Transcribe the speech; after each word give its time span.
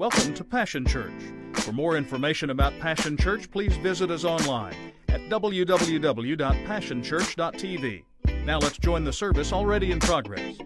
Welcome 0.00 0.32
to 0.32 0.44
Passion 0.44 0.86
Church. 0.86 1.12
For 1.56 1.72
more 1.72 1.98
information 1.98 2.48
about 2.48 2.72
Passion 2.80 3.18
Church, 3.18 3.50
please 3.50 3.76
visit 3.76 4.10
us 4.10 4.24
online 4.24 4.74
at 5.10 5.20
www.passionchurch.tv. 5.28 8.04
Now 8.46 8.58
let's 8.60 8.78
join 8.78 9.04
the 9.04 9.12
service 9.12 9.52
already 9.52 9.92
in 9.92 10.00
progress. 10.00 10.56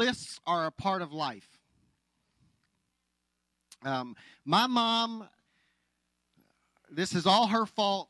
lists 0.00 0.40
are 0.44 0.66
a 0.66 0.72
part 0.72 1.02
of 1.02 1.12
life. 1.12 1.53
Um, 3.84 4.16
my 4.46 4.66
mom, 4.66 5.28
this 6.90 7.14
is 7.14 7.26
all 7.26 7.48
her 7.48 7.66
fault. 7.66 8.08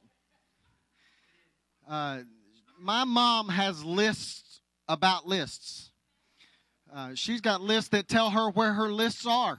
Uh, 1.88 2.20
my 2.80 3.04
mom 3.04 3.48
has 3.48 3.84
lists 3.84 4.60
about 4.88 5.26
lists. 5.26 5.90
Uh, 6.94 7.10
she's 7.14 7.40
got 7.40 7.60
lists 7.60 7.90
that 7.90 8.06
tell 8.06 8.30
her 8.30 8.50
where 8.50 8.72
her 8.72 8.88
lists 8.88 9.26
are. 9.26 9.58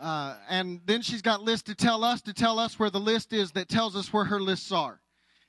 Uh, 0.00 0.36
and 0.48 0.80
then 0.86 1.02
she's 1.02 1.20
got 1.20 1.42
lists 1.42 1.64
to 1.64 1.74
tell 1.74 2.02
us 2.02 2.22
to 2.22 2.32
tell 2.32 2.58
us 2.58 2.78
where 2.78 2.88
the 2.88 2.98
list 2.98 3.34
is 3.34 3.52
that 3.52 3.68
tells 3.68 3.94
us 3.94 4.10
where 4.12 4.24
her 4.24 4.40
lists 4.40 4.72
are. 4.72 5.00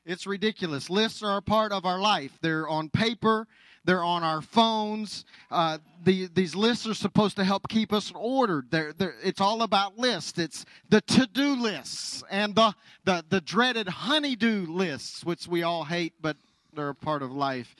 It's 0.06 0.28
ridiculous. 0.28 0.90
Lists 0.90 1.24
are 1.24 1.38
a 1.38 1.42
part 1.42 1.72
of 1.72 1.86
our 1.86 2.00
life. 2.00 2.38
They're 2.42 2.68
on 2.68 2.90
paper, 2.90 3.48
they're 3.84 4.04
on 4.04 4.24
our 4.24 4.42
phones. 4.42 5.26
Uh, 5.50 5.80
the, 6.04 6.28
these 6.34 6.56
lists 6.56 6.88
are 6.88 6.94
supposed 6.94 7.36
to 7.38 7.44
help 7.44 7.68
keep 7.68 7.92
us 7.92 8.12
ordered. 8.16 8.70
They're, 8.70 8.94
they're, 8.94 9.16
it's 9.24 9.42
all 9.42 9.64
about 9.64 9.98
lists. 9.98 10.38
It's 10.38 10.66
the 10.90 11.02
to-do 11.02 11.56
lists 11.56 12.24
and 12.30 12.56
the, 12.56 12.74
the, 13.06 13.24
the 13.30 13.42
dreaded 13.42 13.88
honey-do 13.88 14.68
lists, 14.68 15.26
which 15.26 15.48
we 15.48 15.64
all 15.64 15.84
hate, 15.84 16.14
but 16.22 16.38
they're 16.74 16.90
a 16.90 16.96
part 16.96 17.22
of 17.24 17.32
life. 17.32 17.76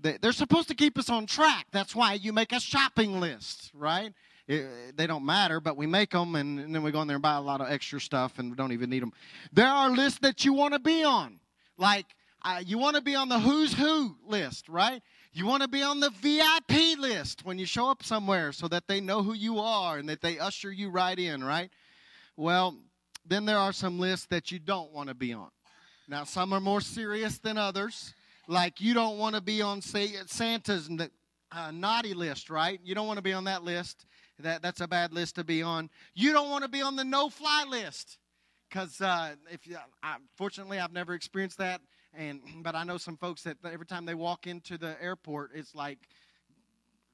They, 0.00 0.18
they're 0.20 0.32
supposed 0.32 0.68
to 0.68 0.74
keep 0.74 0.96
us 0.96 1.10
on 1.10 1.26
track. 1.26 1.66
That's 1.72 1.94
why 1.94 2.14
you 2.14 2.32
make 2.32 2.52
a 2.52 2.60
shopping 2.60 3.20
list, 3.20 3.70
right? 3.74 4.12
It, 4.48 4.96
they 4.96 5.06
don't 5.06 5.24
matter, 5.24 5.60
but 5.60 5.76
we 5.76 5.86
make 5.86 6.10
them, 6.10 6.34
and, 6.34 6.58
and 6.58 6.74
then 6.74 6.82
we 6.82 6.90
go 6.90 7.02
in 7.02 7.08
there 7.08 7.16
and 7.16 7.22
buy 7.22 7.34
a 7.34 7.40
lot 7.40 7.60
of 7.60 7.70
extra 7.70 8.00
stuff, 8.00 8.38
and 8.38 8.50
we 8.50 8.56
don't 8.56 8.72
even 8.72 8.90
need 8.90 9.02
them. 9.02 9.12
There 9.52 9.68
are 9.68 9.90
lists 9.90 10.20
that 10.20 10.44
you 10.44 10.54
want 10.54 10.74
to 10.74 10.80
be 10.80 11.04
on, 11.04 11.38
like 11.76 12.06
uh, 12.42 12.62
you 12.64 12.78
want 12.78 12.96
to 12.96 13.02
be 13.02 13.14
on 13.14 13.28
the 13.28 13.38
who's 13.38 13.74
who 13.74 14.16
list, 14.26 14.68
right? 14.68 15.02
You 15.32 15.46
want 15.46 15.62
to 15.62 15.68
be 15.68 15.82
on 15.82 16.00
the 16.00 16.10
VIP 16.10 16.98
list 16.98 17.44
when 17.44 17.56
you 17.56 17.64
show 17.64 17.88
up 17.88 18.02
somewhere 18.02 18.50
so 18.50 18.66
that 18.66 18.88
they 18.88 19.00
know 19.00 19.22
who 19.22 19.32
you 19.32 19.60
are 19.60 19.98
and 19.98 20.08
that 20.08 20.20
they 20.20 20.40
usher 20.40 20.72
you 20.72 20.90
right 20.90 21.16
in, 21.16 21.44
right? 21.44 21.70
Well, 22.36 22.76
then 23.24 23.44
there 23.44 23.58
are 23.58 23.72
some 23.72 24.00
lists 24.00 24.26
that 24.30 24.50
you 24.50 24.58
don't 24.58 24.92
want 24.92 25.08
to 25.08 25.14
be 25.14 25.32
on. 25.32 25.50
Now, 26.08 26.24
some 26.24 26.52
are 26.52 26.60
more 26.60 26.80
serious 26.80 27.38
than 27.38 27.58
others. 27.58 28.12
Like 28.48 28.80
you 28.80 28.92
don't 28.92 29.18
want 29.18 29.36
to 29.36 29.40
be 29.40 29.62
on 29.62 29.80
say, 29.80 30.08
Santa's 30.26 30.90
uh, 31.52 31.70
naughty 31.70 32.12
list, 32.12 32.50
right? 32.50 32.80
You 32.82 32.96
don't 32.96 33.06
want 33.06 33.18
to 33.18 33.22
be 33.22 33.32
on 33.32 33.44
that 33.44 33.62
list. 33.62 34.06
That, 34.40 34.62
that's 34.62 34.80
a 34.80 34.88
bad 34.88 35.12
list 35.12 35.36
to 35.36 35.44
be 35.44 35.62
on. 35.62 35.90
You 36.14 36.32
don't 36.32 36.50
want 36.50 36.64
to 36.64 36.70
be 36.70 36.82
on 36.82 36.96
the 36.96 37.04
no-fly 37.04 37.66
list 37.68 38.18
because 38.68 39.00
uh, 39.00 39.36
if 39.48 39.60
I, 40.02 40.16
fortunately 40.34 40.80
I've 40.80 40.92
never 40.92 41.14
experienced 41.14 41.58
that 41.58 41.82
and 42.14 42.40
but 42.62 42.74
I 42.74 42.84
know 42.84 42.98
some 42.98 43.16
folks 43.16 43.42
that 43.42 43.56
every 43.64 43.86
time 43.86 44.04
they 44.04 44.14
walk 44.14 44.46
into 44.46 44.76
the 44.78 44.96
airport, 45.02 45.50
it's 45.54 45.74
like 45.74 45.98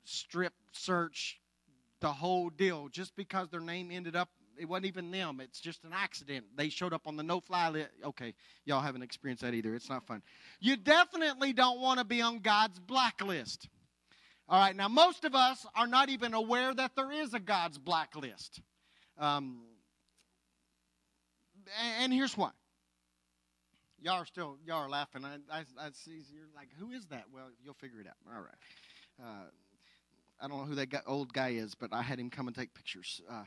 strip 0.04 0.52
search, 0.72 1.40
the 2.00 2.12
whole 2.12 2.50
deal, 2.50 2.88
just 2.88 3.14
because 3.16 3.48
their 3.50 3.60
name 3.60 3.90
ended 3.90 4.16
up. 4.16 4.28
It 4.58 4.66
wasn't 4.66 4.86
even 4.86 5.10
them. 5.10 5.40
It's 5.42 5.60
just 5.60 5.84
an 5.84 5.90
accident. 5.92 6.46
They 6.56 6.70
showed 6.70 6.94
up 6.94 7.06
on 7.06 7.16
the 7.16 7.22
no-fly 7.22 7.68
list. 7.68 7.90
Okay, 8.02 8.32
y'all 8.64 8.80
haven't 8.80 9.02
experienced 9.02 9.42
that 9.42 9.52
either. 9.52 9.74
It's 9.74 9.90
not 9.90 10.06
fun. 10.06 10.22
You 10.60 10.78
definitely 10.78 11.52
don't 11.52 11.78
want 11.78 11.98
to 11.98 12.06
be 12.06 12.22
on 12.22 12.38
God's 12.38 12.78
blacklist. 12.78 13.68
All 14.48 14.58
right, 14.58 14.74
now 14.74 14.88
most 14.88 15.26
of 15.26 15.34
us 15.34 15.66
are 15.74 15.86
not 15.86 16.08
even 16.08 16.32
aware 16.32 16.72
that 16.72 16.92
there 16.96 17.12
is 17.12 17.34
a 17.34 17.40
God's 17.40 17.76
blacklist. 17.76 18.62
Um, 19.18 19.60
and 22.00 22.12
here's 22.12 22.36
why 22.36 22.50
y'all 24.00 24.14
are 24.14 24.26
still 24.26 24.56
y'all 24.66 24.84
are 24.84 24.88
laughing. 24.88 25.24
I, 25.24 25.36
I, 25.50 25.64
I 25.78 25.90
see 25.92 26.22
you're 26.32 26.48
like, 26.54 26.68
who 26.78 26.92
is 26.92 27.06
that? 27.06 27.24
Well, 27.32 27.48
you'll 27.62 27.74
figure 27.74 28.00
it 28.00 28.06
out. 28.06 28.16
All 28.34 28.42
right. 28.42 29.22
Uh, 29.22 29.46
I 30.40 30.48
don't 30.48 30.58
know 30.58 30.64
who 30.64 30.74
that 30.74 30.90
guy, 30.90 31.00
old 31.06 31.32
guy 31.32 31.50
is, 31.50 31.74
but 31.74 31.92
I 31.92 32.02
had 32.02 32.18
him 32.18 32.28
come 32.30 32.46
and 32.46 32.56
take 32.56 32.74
pictures. 32.74 33.20
Uh, 33.30 33.44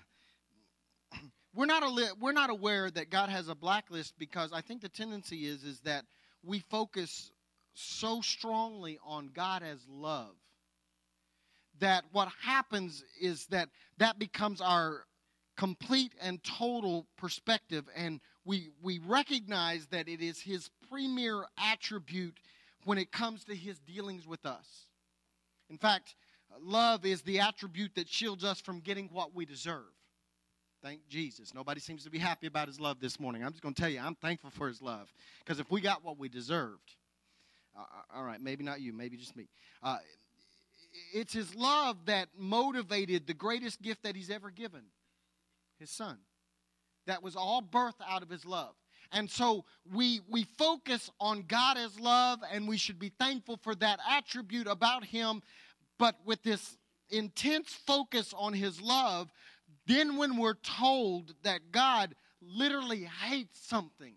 we're 1.53 1.65
not 1.65 1.83
a, 1.83 2.15
we're 2.19 2.31
not 2.31 2.49
aware 2.49 2.89
that 2.89 3.09
God 3.09 3.29
has 3.29 3.47
a 3.47 3.55
blacklist 3.55 4.17
because 4.17 4.51
I 4.51 4.61
think 4.61 4.81
the 4.81 4.89
tendency 4.89 5.45
is 5.45 5.63
is 5.63 5.79
that 5.81 6.05
we 6.43 6.59
focus 6.59 7.31
so 7.73 8.21
strongly 8.21 8.97
on 9.05 9.29
God 9.33 9.63
as 9.63 9.79
love 9.87 10.35
that 11.79 12.03
what 12.11 12.27
happens 12.43 13.03
is 13.21 13.45
that 13.47 13.69
that 13.97 14.19
becomes 14.19 14.61
our 14.61 15.03
complete 15.59 16.13
and 16.21 16.41
total 16.41 17.05
perspective 17.17 17.83
and 17.93 18.21
we, 18.45 18.69
we 18.81 18.97
recognize 19.05 19.85
that 19.87 20.07
it 20.07 20.21
is 20.21 20.39
his 20.39 20.69
premier 20.89 21.43
attribute 21.57 22.39
when 22.85 22.97
it 22.97 23.11
comes 23.11 23.43
to 23.43 23.53
his 23.53 23.77
dealings 23.79 24.25
with 24.25 24.45
us. 24.45 24.85
In 25.69 25.77
fact, 25.77 26.15
love 26.61 27.05
is 27.05 27.23
the 27.23 27.41
attribute 27.41 27.93
that 27.95 28.07
shields 28.07 28.45
us 28.45 28.61
from 28.61 28.79
getting 28.79 29.09
what 29.11 29.35
we 29.35 29.45
deserve. 29.45 29.91
Thank 30.81 31.01
Jesus. 31.09 31.53
Nobody 31.53 31.81
seems 31.81 32.05
to 32.05 32.09
be 32.09 32.19
happy 32.19 32.47
about 32.47 32.69
his 32.69 32.79
love 32.79 33.01
this 33.01 33.19
morning. 33.19 33.43
I'm 33.43 33.51
just 33.51 33.61
going 33.61 33.75
to 33.75 33.81
tell 33.81 33.91
you, 33.91 33.99
I'm 33.99 34.15
thankful 34.15 34.51
for 34.51 34.69
his 34.69 34.81
love. 34.81 35.13
Because 35.43 35.59
if 35.59 35.69
we 35.69 35.81
got 35.81 36.05
what 36.05 36.17
we 36.17 36.29
deserved, 36.29 36.95
uh, 37.77 37.81
uh, 37.81 38.17
all 38.17 38.23
right, 38.23 38.41
maybe 38.41 38.63
not 38.63 38.79
you, 38.79 38.93
maybe 38.93 39.17
just 39.17 39.35
me. 39.35 39.49
Uh, 39.83 39.97
it's 41.13 41.33
his 41.33 41.53
love 41.53 41.97
that 42.05 42.29
motivated 42.37 43.27
the 43.27 43.33
greatest 43.33 43.81
gift 43.81 44.03
that 44.03 44.15
he's 44.15 44.29
ever 44.29 44.51
given 44.51 44.83
his 45.79 45.89
son 45.89 46.17
that 47.07 47.23
was 47.23 47.35
all 47.35 47.61
birthed 47.61 48.01
out 48.07 48.21
of 48.21 48.29
his 48.29 48.45
love. 48.45 48.75
And 49.11 49.29
so 49.29 49.65
we 49.91 50.21
we 50.29 50.43
focus 50.57 51.09
on 51.19 51.43
God 51.47 51.77
as 51.77 51.99
love 51.99 52.39
and 52.51 52.67
we 52.67 52.77
should 52.77 52.99
be 52.99 53.11
thankful 53.19 53.57
for 53.57 53.73
that 53.75 53.99
attribute 54.07 54.67
about 54.67 55.03
him, 55.03 55.41
but 55.97 56.15
with 56.25 56.43
this 56.43 56.77
intense 57.09 57.73
focus 57.87 58.33
on 58.37 58.53
his 58.53 58.79
love, 58.79 59.31
then 59.87 60.17
when 60.17 60.37
we're 60.37 60.53
told 60.53 61.33
that 61.41 61.71
God 61.71 62.13
literally 62.41 63.09
hates 63.23 63.59
something, 63.67 64.13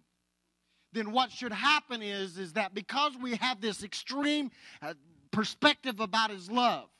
then 0.92 1.12
what 1.12 1.30
should 1.30 1.52
happen 1.52 2.02
is 2.02 2.36
is 2.36 2.52
that 2.52 2.74
because 2.74 3.16
we 3.16 3.36
have 3.36 3.62
this 3.62 3.82
extreme 3.82 4.50
uh, 4.82 4.92
perspective 5.30 6.00
about 6.00 6.30
his 6.30 6.50
love, 6.50 6.90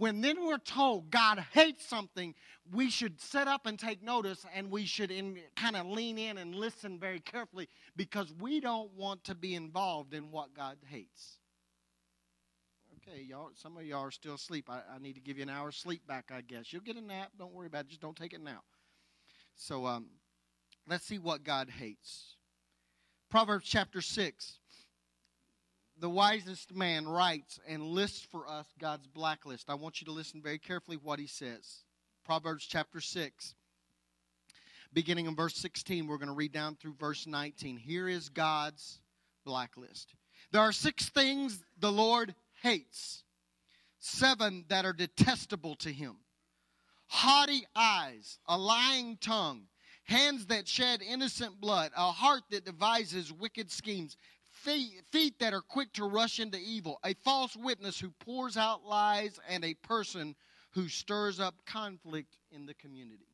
when 0.00 0.22
then 0.22 0.46
we're 0.46 0.56
told 0.56 1.10
God 1.10 1.44
hates 1.52 1.86
something, 1.86 2.34
we 2.72 2.88
should 2.88 3.20
set 3.20 3.46
up 3.48 3.66
and 3.66 3.78
take 3.78 4.02
notice 4.02 4.46
and 4.54 4.70
we 4.70 4.86
should 4.86 5.12
kind 5.56 5.76
of 5.76 5.84
lean 5.84 6.16
in 6.16 6.38
and 6.38 6.54
listen 6.54 6.98
very 6.98 7.20
carefully 7.20 7.68
because 7.96 8.32
we 8.40 8.60
don't 8.60 8.90
want 8.94 9.22
to 9.24 9.34
be 9.34 9.54
involved 9.54 10.14
in 10.14 10.30
what 10.30 10.54
God 10.54 10.78
hates. 10.88 11.36
Okay, 12.96 13.20
y'all, 13.20 13.50
some 13.54 13.76
of 13.76 13.84
y'all 13.84 14.06
are 14.06 14.10
still 14.10 14.36
asleep. 14.36 14.70
I, 14.70 14.80
I 14.90 14.98
need 14.98 15.16
to 15.16 15.20
give 15.20 15.36
you 15.36 15.42
an 15.42 15.50
hour's 15.50 15.76
sleep 15.76 16.06
back, 16.06 16.30
I 16.34 16.40
guess. 16.40 16.72
You'll 16.72 16.80
get 16.80 16.96
a 16.96 17.02
nap. 17.02 17.32
Don't 17.38 17.52
worry 17.52 17.66
about 17.66 17.84
it. 17.84 17.88
Just 17.88 18.00
don't 18.00 18.16
take 18.16 18.32
it 18.32 18.42
now. 18.42 18.62
So 19.54 19.84
um, 19.84 20.06
let's 20.88 21.04
see 21.04 21.18
what 21.18 21.44
God 21.44 21.68
hates. 21.68 22.36
Proverbs 23.28 23.66
chapter 23.68 24.00
6 24.00 24.59
the 26.00 26.10
wisest 26.10 26.74
man 26.74 27.06
writes 27.06 27.60
and 27.68 27.82
lists 27.82 28.26
for 28.30 28.48
us 28.48 28.66
God's 28.78 29.06
blacklist. 29.06 29.68
I 29.68 29.74
want 29.74 30.00
you 30.00 30.06
to 30.06 30.12
listen 30.12 30.40
very 30.42 30.58
carefully 30.58 30.96
what 30.96 31.18
he 31.18 31.26
says. 31.26 31.84
Proverbs 32.24 32.66
chapter 32.66 33.00
6, 33.00 33.54
beginning 34.92 35.26
in 35.26 35.36
verse 35.36 35.56
16, 35.56 36.06
we're 36.06 36.16
going 36.16 36.28
to 36.28 36.34
read 36.34 36.52
down 36.52 36.76
through 36.76 36.94
verse 36.98 37.26
19. 37.26 37.76
Here 37.76 38.08
is 38.08 38.28
God's 38.28 39.00
blacklist. 39.44 40.14
There 40.52 40.62
are 40.62 40.72
six 40.72 41.08
things 41.08 41.62
the 41.78 41.92
Lord 41.92 42.34
hates, 42.62 43.24
seven 43.98 44.64
that 44.68 44.84
are 44.84 44.92
detestable 44.92 45.74
to 45.76 45.92
him 45.92 46.16
haughty 47.12 47.66
eyes, 47.74 48.38
a 48.46 48.56
lying 48.56 49.16
tongue, 49.20 49.62
hands 50.04 50.46
that 50.46 50.68
shed 50.68 51.02
innocent 51.02 51.60
blood, 51.60 51.90
a 51.96 52.12
heart 52.12 52.42
that 52.50 52.64
devises 52.64 53.32
wicked 53.32 53.68
schemes, 53.68 54.16
feet, 54.60 55.02
feet 55.10 55.38
that 55.38 55.54
are 55.54 55.62
quick 55.62 55.92
to 55.94 56.04
rush 56.04 56.38
into 56.40 56.58
evil, 56.58 56.98
a 57.04 57.14
false 57.14 57.56
witness 57.56 57.98
who 57.98 58.10
pours 58.20 58.56
out 58.56 58.84
lies, 58.84 59.38
and 59.48 59.64
a 59.64 59.74
person 59.74 60.34
who 60.72 60.88
stirs 60.88 61.40
up 61.40 61.54
conflict 61.66 62.36
in 62.52 62.66
the 62.66 62.74
community. 62.74 63.26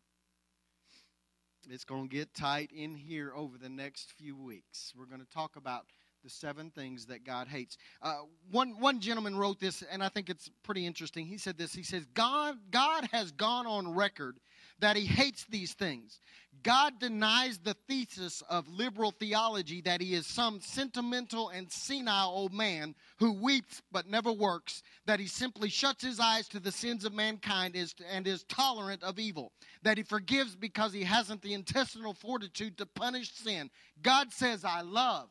It's 1.68 1.84
going 1.84 2.08
to 2.08 2.14
get 2.14 2.32
tight 2.32 2.70
in 2.72 2.94
here 2.94 3.32
over 3.34 3.58
the 3.58 3.68
next 3.68 4.12
few 4.12 4.36
weeks. 4.36 4.92
We're 4.96 5.06
going 5.06 5.20
to 5.20 5.30
talk 5.30 5.56
about 5.56 5.86
the 6.22 6.30
seven 6.30 6.70
things 6.70 7.06
that 7.06 7.24
God 7.24 7.48
hates. 7.48 7.76
Uh, 8.02 8.18
one, 8.50 8.80
one 8.80 9.00
gentleman 9.00 9.36
wrote 9.36 9.60
this, 9.60 9.82
and 9.90 10.02
I 10.02 10.08
think 10.08 10.30
it's 10.30 10.50
pretty 10.62 10.86
interesting. 10.86 11.26
He 11.26 11.38
said 11.38 11.58
this 11.58 11.72
He 11.74 11.82
says, 11.82 12.04
God, 12.14 12.56
God 12.70 13.08
has 13.12 13.32
gone 13.32 13.66
on 13.66 13.94
record 13.94 14.38
that 14.78 14.96
he 14.96 15.06
hates 15.06 15.44
these 15.48 15.74
things. 15.74 16.20
God 16.62 16.98
denies 16.98 17.58
the 17.58 17.76
thesis 17.86 18.42
of 18.48 18.66
liberal 18.68 19.10
theology 19.10 19.82
that 19.82 20.00
he 20.00 20.14
is 20.14 20.26
some 20.26 20.60
sentimental 20.60 21.50
and 21.50 21.70
senile 21.70 22.30
old 22.30 22.52
man 22.52 22.94
who 23.18 23.32
weeps 23.32 23.82
but 23.92 24.08
never 24.08 24.32
works, 24.32 24.82
that 25.04 25.20
he 25.20 25.26
simply 25.26 25.68
shuts 25.68 26.02
his 26.02 26.18
eyes 26.18 26.48
to 26.48 26.58
the 26.58 26.72
sins 26.72 27.04
of 27.04 27.12
mankind 27.12 27.76
and 28.10 28.26
is 28.26 28.44
tolerant 28.44 29.02
of 29.02 29.18
evil, 29.18 29.52
that 29.82 29.98
he 29.98 30.02
forgives 30.02 30.56
because 30.56 30.92
he 30.92 31.04
hasn't 31.04 31.42
the 31.42 31.54
intestinal 31.54 32.14
fortitude 32.14 32.78
to 32.78 32.86
punish 32.86 33.32
sin. 33.32 33.70
God 34.02 34.32
says, 34.32 34.64
I 34.64 34.80
love, 34.80 35.28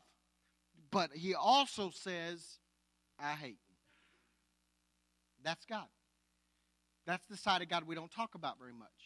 but 0.90 1.10
he 1.12 1.34
also 1.34 1.90
says, 1.90 2.58
I 3.18 3.32
hate. 3.32 3.58
That's 5.42 5.64
God. 5.66 5.86
That's 7.04 7.26
the 7.26 7.36
side 7.36 7.62
of 7.62 7.68
God 7.68 7.84
we 7.86 7.94
don't 7.94 8.10
talk 8.10 8.34
about 8.34 8.58
very 8.58 8.72
much. 8.72 9.05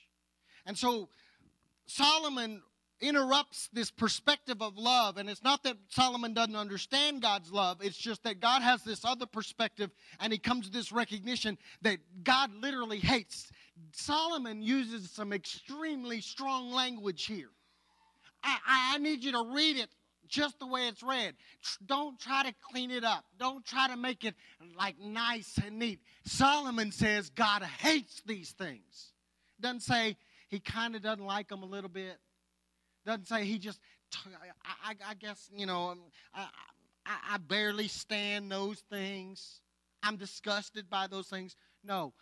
And 0.67 0.77
so 0.77 1.09
Solomon 1.87 2.63
interrupts 3.01 3.69
this 3.73 3.91
perspective 3.91 4.61
of 4.61 4.77
love. 4.77 5.17
And 5.17 5.29
it's 5.29 5.43
not 5.43 5.63
that 5.65 5.77
Solomon 5.89 6.35
doesn't 6.35 6.57
understand 6.57 7.23
God's 7.23 7.51
love, 7.51 7.79
it's 7.81 7.97
just 7.97 8.23
that 8.25 8.41
God 8.41 8.63
has 8.63 8.83
this 8.83 9.05
other 9.05 9.27
perspective 9.27 9.91
and 10.21 10.33
he 10.33 10.39
comes 10.39 10.67
to 10.67 10.73
this 10.73 10.93
recognition 10.93 11.59
that 11.83 11.99
God 12.23 12.51
literally 12.55 12.99
hates. 12.99 13.51
Solomon 13.93 14.63
uses 14.63 15.11
some 15.11 15.33
extremely 15.33 16.21
strong 16.21 16.71
language 16.71 17.25
here. 17.25 17.49
I, 18.43 18.59
I, 18.67 18.95
I 18.95 18.99
need 18.99 19.25
you 19.25 19.33
to 19.33 19.45
read 19.55 19.79
it 19.79 19.89
just 20.29 20.59
the 20.61 20.67
way 20.67 20.87
it's 20.87 21.03
read. 21.03 21.35
Don't 21.85 22.19
try 22.19 22.45
to 22.45 22.55
clean 22.71 22.91
it 22.91 23.05
up. 23.05 23.25
Don't 23.39 23.65
try 23.65 23.89
to 23.89 23.97
make 23.97 24.25
it 24.25 24.35
like 24.79 24.99
nice 24.99 25.59
and 25.65 25.79
neat. 25.79 26.01
Solomon 26.25 26.93
says 26.93 27.31
God 27.31 27.63
hates 27.63 28.23
these 28.27 28.53
things. 28.53 29.13
Doesn't 29.61 29.81
say 29.81 30.17
he 30.51 30.61
kind 30.61 30.95
of 30.95 31.03
doesn't 31.03 31.25
like 31.25 31.49
them 31.49 31.63
a 31.63 31.67
little 31.67 31.89
bit. 31.89 32.19
Doesn't 33.07 33.29
say 33.29 33.45
he 33.45 33.59
just, 33.59 33.81
I, 34.85 34.95
I 35.09 35.15
guess, 35.15 35.49
you 35.55 35.65
know, 35.65 35.91
um, 35.91 36.01
I, 36.35 36.49
I, 37.07 37.17
I 37.35 37.39
barely 37.39 37.89
stand 37.89 38.51
those 38.51 38.81
things. 38.91 39.61
I'm 40.03 40.17
disgusted 40.17 40.91
by 40.91 41.07
those 41.07 41.29
things. 41.29 41.57
No. 41.85 42.13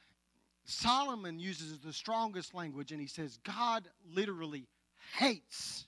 Solomon 0.64 1.40
uses 1.40 1.80
the 1.80 1.92
strongest 1.92 2.54
language 2.54 2.92
and 2.92 3.00
he 3.00 3.06
says 3.06 3.38
God 3.44 3.88
literally 4.14 4.68
hates 5.16 5.86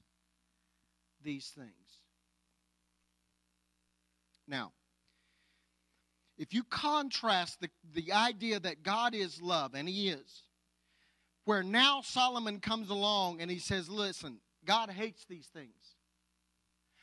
these 1.22 1.46
things. 1.54 1.70
Now, 4.48 4.72
if 6.40 6.54
you 6.54 6.64
contrast 6.64 7.60
the, 7.60 7.68
the 7.92 8.12
idea 8.12 8.58
that 8.58 8.82
God 8.82 9.14
is 9.14 9.42
love, 9.42 9.74
and 9.74 9.86
He 9.86 10.08
is, 10.08 10.42
where 11.50 11.64
now 11.64 12.00
Solomon 12.00 12.60
comes 12.60 12.90
along 12.90 13.40
and 13.40 13.50
he 13.50 13.58
says, 13.58 13.88
Listen, 13.88 14.38
God 14.64 14.88
hates 14.88 15.24
these 15.24 15.48
things, 15.48 15.96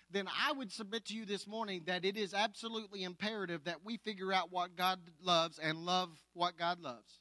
then 0.09 0.25
I 0.25 0.53
would 0.53 0.71
submit 0.71 1.03
to 1.07 1.13
you 1.13 1.25
this 1.25 1.45
morning 1.45 1.81
that 1.85 2.05
it 2.05 2.15
is 2.15 2.33
absolutely 2.33 3.03
imperative 3.03 3.65
that 3.65 3.83
we 3.83 3.97
figure 3.97 4.31
out 4.31 4.49
what 4.49 4.77
God 4.77 4.99
loves 5.21 5.59
and 5.59 5.79
love 5.79 6.11
what 6.33 6.57
God 6.57 6.79
loves. 6.79 7.19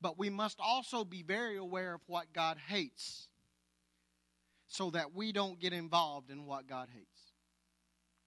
But 0.00 0.18
we 0.18 0.28
must 0.28 0.58
also 0.58 1.04
be 1.04 1.22
very 1.22 1.56
aware 1.56 1.94
of 1.94 2.00
what 2.08 2.32
God 2.32 2.58
hates 2.66 3.28
so 4.66 4.90
that 4.90 5.14
we 5.14 5.30
don't 5.30 5.60
get 5.60 5.72
involved 5.72 6.32
in 6.32 6.46
what 6.46 6.66
God 6.66 6.88
hates. 6.92 7.30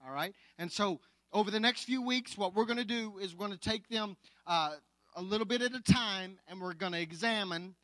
All 0.02 0.14
right? 0.14 0.34
And 0.56 0.72
so, 0.72 1.00
over 1.30 1.50
the 1.50 1.60
next 1.60 1.84
few 1.84 2.00
weeks, 2.00 2.38
what 2.38 2.54
we're 2.54 2.64
going 2.64 2.78
to 2.78 2.86
do 2.86 3.18
is 3.20 3.34
we're 3.34 3.48
going 3.48 3.58
to 3.58 3.68
take 3.68 3.86
them 3.90 4.16
uh, 4.46 4.76
a 5.14 5.20
little 5.20 5.46
bit 5.46 5.60
at 5.60 5.74
a 5.74 5.82
time 5.82 6.38
and 6.48 6.58
we're 6.58 6.72
going 6.72 6.92
to 6.92 7.00
examine 7.00 7.74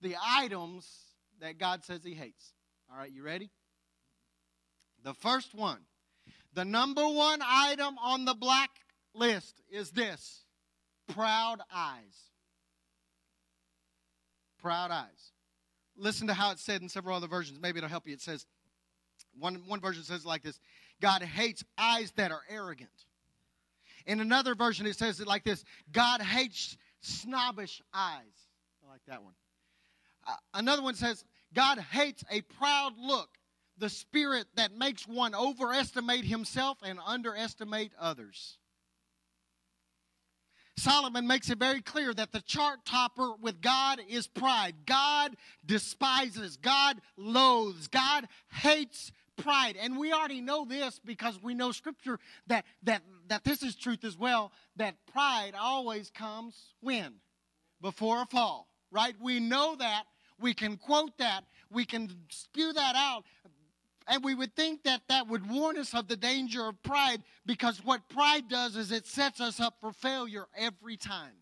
the 0.00 0.16
items 0.36 0.88
that 1.40 1.58
God 1.58 1.84
says 1.84 2.00
He 2.04 2.14
hates. 2.14 2.52
All 2.90 2.98
right, 2.98 3.10
you 3.10 3.22
ready? 3.22 3.50
The 5.02 5.14
first 5.14 5.54
one, 5.54 5.80
the 6.54 6.64
number 6.64 7.06
one 7.06 7.40
item 7.44 7.96
on 7.98 8.24
the 8.24 8.34
black 8.34 8.70
list 9.14 9.60
is 9.70 9.90
this 9.90 10.44
proud 11.12 11.60
eyes. 11.74 12.30
Proud 14.60 14.90
eyes. 14.90 15.32
Listen 15.96 16.26
to 16.28 16.34
how 16.34 16.52
it's 16.52 16.64
said 16.64 16.80
in 16.80 16.88
several 16.88 17.16
other 17.16 17.28
versions. 17.28 17.60
Maybe 17.60 17.78
it'll 17.78 17.90
help 17.90 18.06
you. 18.06 18.14
It 18.14 18.20
says, 18.20 18.46
one, 19.38 19.62
one 19.66 19.80
version 19.80 20.02
says 20.02 20.24
like 20.24 20.42
this 20.42 20.58
God 21.00 21.22
hates 21.22 21.64
eyes 21.76 22.12
that 22.16 22.32
are 22.32 22.42
arrogant. 22.48 22.90
In 24.06 24.20
another 24.20 24.54
version, 24.54 24.86
it 24.86 24.96
says 24.96 25.20
it 25.20 25.26
like 25.26 25.44
this 25.44 25.64
God 25.92 26.20
hates 26.20 26.76
snobbish 27.00 27.82
eyes. 27.92 28.22
I 28.86 28.90
like 28.90 29.02
that 29.08 29.22
one. 29.22 29.34
Uh, 30.26 30.36
another 30.54 30.82
one 30.82 30.94
says 30.94 31.24
God 31.52 31.78
hates 31.78 32.24
a 32.30 32.40
proud 32.42 32.94
look, 32.98 33.30
the 33.78 33.88
spirit 33.88 34.46
that 34.56 34.76
makes 34.76 35.06
one 35.06 35.34
overestimate 35.34 36.24
himself 36.24 36.78
and 36.82 36.98
underestimate 37.04 37.92
others. 37.98 38.58
Solomon 40.76 41.26
makes 41.26 41.50
it 41.50 41.58
very 41.58 41.80
clear 41.80 42.12
that 42.14 42.32
the 42.32 42.40
chart 42.40 42.84
topper 42.84 43.34
with 43.40 43.60
God 43.60 44.00
is 44.08 44.26
pride. 44.26 44.74
God 44.86 45.36
despises, 45.64 46.56
God 46.56 47.00
loathes, 47.16 47.86
God 47.86 48.26
hates 48.50 49.12
pride. 49.36 49.76
And 49.80 49.96
we 49.98 50.12
already 50.12 50.40
know 50.40 50.64
this 50.64 51.00
because 51.04 51.40
we 51.40 51.54
know 51.54 51.70
scripture 51.70 52.18
that 52.48 52.64
that 52.82 53.02
that 53.28 53.44
this 53.44 53.62
is 53.62 53.76
truth 53.76 54.04
as 54.04 54.18
well, 54.18 54.52
that 54.76 54.96
pride 55.12 55.54
always 55.58 56.10
comes 56.10 56.74
when? 56.80 57.14
Before 57.80 58.22
a 58.22 58.26
fall. 58.26 58.68
Right? 58.90 59.14
We 59.20 59.40
know 59.40 59.76
that. 59.76 60.04
We 60.40 60.54
can 60.54 60.76
quote 60.76 61.16
that. 61.18 61.44
We 61.70 61.84
can 61.84 62.10
spew 62.28 62.72
that 62.72 62.94
out. 62.96 63.24
And 64.06 64.22
we 64.22 64.34
would 64.34 64.54
think 64.54 64.82
that 64.84 65.00
that 65.08 65.28
would 65.28 65.48
warn 65.48 65.78
us 65.78 65.94
of 65.94 66.08
the 66.08 66.16
danger 66.16 66.66
of 66.68 66.82
pride 66.82 67.22
because 67.46 67.82
what 67.82 68.08
pride 68.08 68.48
does 68.48 68.76
is 68.76 68.92
it 68.92 69.06
sets 69.06 69.40
us 69.40 69.60
up 69.60 69.76
for 69.80 69.92
failure 69.92 70.46
every 70.56 70.96
time. 70.96 71.32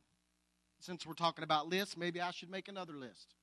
Since 0.78 1.06
we're 1.06 1.14
talking 1.14 1.44
about 1.44 1.68
lists, 1.68 1.96
maybe 1.96 2.20
I 2.20 2.30
should 2.30 2.50
make 2.50 2.68
another 2.68 2.94
list. 2.94 3.34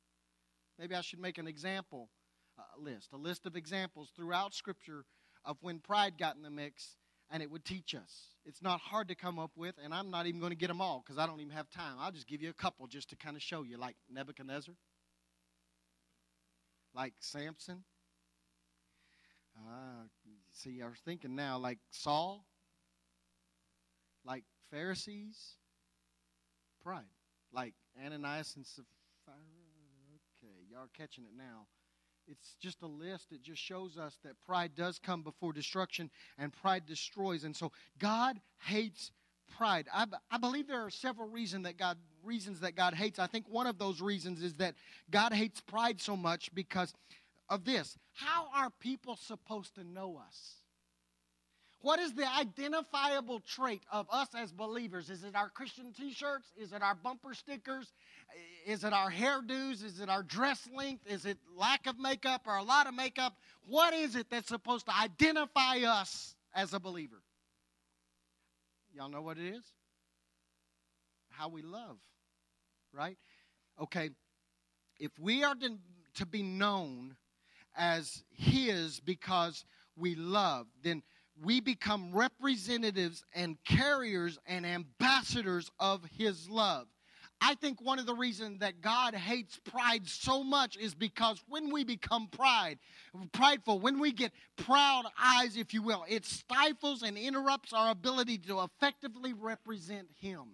Maybe 0.78 0.96
I 0.96 1.02
should 1.02 1.20
make 1.20 1.38
an 1.38 1.48
example 1.48 2.10
uh, 2.58 2.62
list, 2.78 3.10
a 3.14 3.18
list 3.18 3.46
of 3.46 3.56
examples 3.56 4.10
throughout 4.16 4.54
Scripture 4.54 5.04
of 5.44 5.58
when 5.62 5.80
pride 5.80 6.18
got 6.18 6.36
in 6.36 6.42
the 6.42 6.50
mix, 6.50 6.96
and 7.30 7.44
it 7.44 7.52
would 7.52 7.66
teach 7.66 7.96
us. 7.96 8.36
It's 8.46 8.62
not 8.62 8.80
hard 8.80 9.08
to 9.10 9.16
come 9.16 9.40
up 9.40 9.52
with, 9.56 9.76
and 9.84 9.94
I'm 9.94 10.10
not 10.10 10.26
even 10.26 10.40
going 10.40 10.52
to 10.52 10.58
get 10.58 10.68
them 10.68 10.82
all 10.82 11.04
because 11.06 11.18
I 11.18 11.28
don't 11.28 11.40
even 11.42 11.54
have 11.54 11.70
time. 11.70 11.96
I'll 12.00 12.12
just 12.12 12.28
give 12.28 12.42
you 12.42 12.50
a 12.50 12.54
couple 12.54 12.88
just 12.88 13.10
to 13.10 13.16
kind 13.16 13.36
of 13.36 13.44
show 13.44 13.64
you, 13.64 13.78
like 13.78 13.96
Nebuchadnezzar, 14.10 14.76
like 16.96 17.14
Samson. 17.20 17.84
Uh, 19.58 20.04
see, 20.52 20.82
I 20.82 20.88
was 20.88 21.00
thinking 21.04 21.36
now, 21.36 21.58
like 21.58 21.80
Saul, 21.92 22.46
like 24.26 24.44
Pharisees, 24.72 25.56
pride, 26.84 27.04
like 27.54 27.74
Ananias 28.04 28.56
and 28.56 28.66
Sapphira. 28.66 29.38
Okay, 30.38 30.54
y'all 30.72 30.84
are 30.84 30.90
catching 30.98 31.26
it 31.26 31.32
now. 31.38 31.68
It's 32.28 32.56
just 32.62 32.82
a 32.84 32.88
list. 32.88 33.32
It 33.32 33.42
just 33.42 33.62
shows 33.62 33.98
us 33.98 34.18
that 34.24 34.34
pride 34.46 34.72
does 34.76 35.00
come 35.00 35.24
before 35.24 35.52
destruction 35.52 36.12
and 36.38 36.54
pride 36.54 36.86
destroys. 36.86 37.44
And 37.44 37.56
so 37.56 37.72
God 37.98 38.40
hates 38.60 39.12
pride. 39.58 39.88
I, 39.94 40.06
I 40.30 40.38
believe 40.38 40.68
there 40.68 40.86
are 40.86 40.92
several 40.92 41.28
reasons 41.28 41.64
that 41.64 41.78
God 41.78 41.98
reasons 42.24 42.60
that 42.62 42.76
God 42.76 42.94
hates. 42.94 43.20
I 43.20 43.28
think 43.28 43.46
one 43.50 43.68
of 43.68 43.78
those 43.78 44.02
reasons 44.02 44.42
is 44.42 44.56
that 44.56 44.76
God 45.12 45.34
hates 45.34 45.62
pride 45.62 46.02
so 46.02 46.16
much 46.16 46.54
because 46.54 46.94
of 47.50 47.66
this. 47.66 47.98
How 48.14 48.48
are 48.56 48.70
people 48.80 49.16
supposed 49.16 49.76
to 49.76 49.84
know 49.84 50.22
us? 50.26 50.60
What 51.82 52.00
is 52.00 52.14
the 52.14 52.28
identifiable 52.38 53.40
trait 53.40 53.82
of 53.92 54.06
us 54.12 54.28
as 54.36 54.52
believers? 54.52 55.10
Is 55.10 55.24
it 55.24 55.34
our 55.34 55.50
Christian 55.50 55.94
t 55.94 56.12
shirts? 56.12 56.48
Is 56.58 56.74
it 56.74 56.82
our 56.82 56.96
bumper 56.96 57.34
stickers? 57.34 57.94
Is 58.66 58.84
it 58.84 58.92
our 58.92 59.10
hairdos? 59.10 59.84
Is 59.84 60.02
it 60.02 60.10
our 60.10 60.22
dress 60.22 60.68
length? 60.76 61.08
Is 61.08 61.26
it 61.26 61.38
lack 61.56 61.88
of 61.88 61.98
makeup 61.98 62.42
or 62.46 62.58
a 62.58 62.64
lot 62.64 62.88
of 62.88 62.94
makeup? 62.94 63.34
What 63.66 63.94
is 63.94 64.18
it 64.18 64.30
that's 64.30 64.50
supposed 64.50 64.88
to 64.88 64.98
identify 64.98 65.78
us 65.88 66.36
as 66.54 66.74
a 66.74 66.80
believer? 66.80 67.22
Y'all 68.94 69.10
know 69.10 69.22
what 69.22 69.38
it 69.38 69.56
is? 69.56 69.64
How 71.40 71.48
we 71.48 71.62
love, 71.62 71.96
right? 72.92 73.18
Okay, 73.82 74.10
if 75.00 75.18
we 75.18 75.46
are 75.46 75.56
to, 75.56 76.26
be 76.26 76.44
known 76.44 77.16
as 77.78 78.26
His 78.30 79.00
because 79.00 79.64
we 79.96 80.16
love, 80.16 80.68
then 80.84 81.02
we 81.42 81.62
become 81.62 82.12
representatives 82.12 83.24
and 83.34 83.56
carriers 83.64 84.38
and 84.48 84.66
ambassadors 84.66 85.72
of 85.80 86.04
His 86.18 86.50
love. 86.50 86.88
I 87.40 87.56
think 87.56 87.82
one 87.82 88.00
of 88.00 88.06
the 88.06 88.16
reasons 88.16 88.60
that 88.60 88.82
God 88.82 89.16
hates 89.16 89.62
pride 89.64 90.10
so 90.10 90.44
much 90.44 90.76
is 90.76 90.94
because 90.94 91.42
when 91.48 91.72
we 91.72 91.86
become 91.86 92.28
pride, 92.28 92.80
prideful, 93.32 93.80
when 93.80 94.02
we 94.02 94.12
get 94.12 94.34
proud 94.58 95.06
eyes, 95.18 95.56
if 95.56 95.74
you 95.74 95.84
will, 95.84 96.04
it 96.10 96.26
stifles 96.26 97.02
and 97.02 97.18
interrupts 97.18 97.72
our 97.72 97.92
ability 97.92 98.40
to 98.40 98.60
effectively 98.60 99.32
represent 99.32 100.10
Him. 100.20 100.50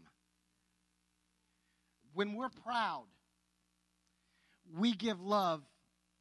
When 2.15 2.35
we're 2.35 2.49
proud, 2.63 3.03
we 4.79 4.93
give 4.93 5.21
love 5.21 5.61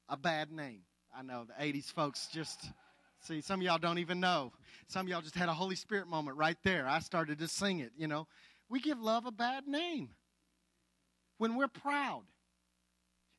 a 0.09 0.17
bad 0.17 0.51
name. 0.51 0.81
I 1.17 1.23
know 1.23 1.45
the 1.45 1.65
80s 1.65 1.85
folks 1.85 2.27
just 2.33 2.61
see 3.21 3.41
some 3.41 3.61
of 3.61 3.65
y'all 3.65 3.79
don't 3.79 4.01
even 4.01 4.19
know. 4.19 4.53
Some 4.89 5.07
of 5.07 5.09
y'all 5.09 5.23
just 5.23 5.37
had 5.37 5.49
a 5.49 5.55
Holy 5.55 5.77
Spirit 5.77 6.09
moment 6.09 6.37
right 6.37 6.59
there. 6.65 6.89
I 6.89 6.99
started 6.99 7.39
to 7.39 7.47
sing 7.47 7.79
it, 7.79 7.93
you 7.97 8.09
know. 8.09 8.27
We 8.69 8.81
give 8.81 9.01
love 9.01 9.25
a 9.25 9.31
bad 9.31 9.69
name 9.69 10.11
when 11.39 11.55
we're 11.55 11.69
proud. 11.69 12.25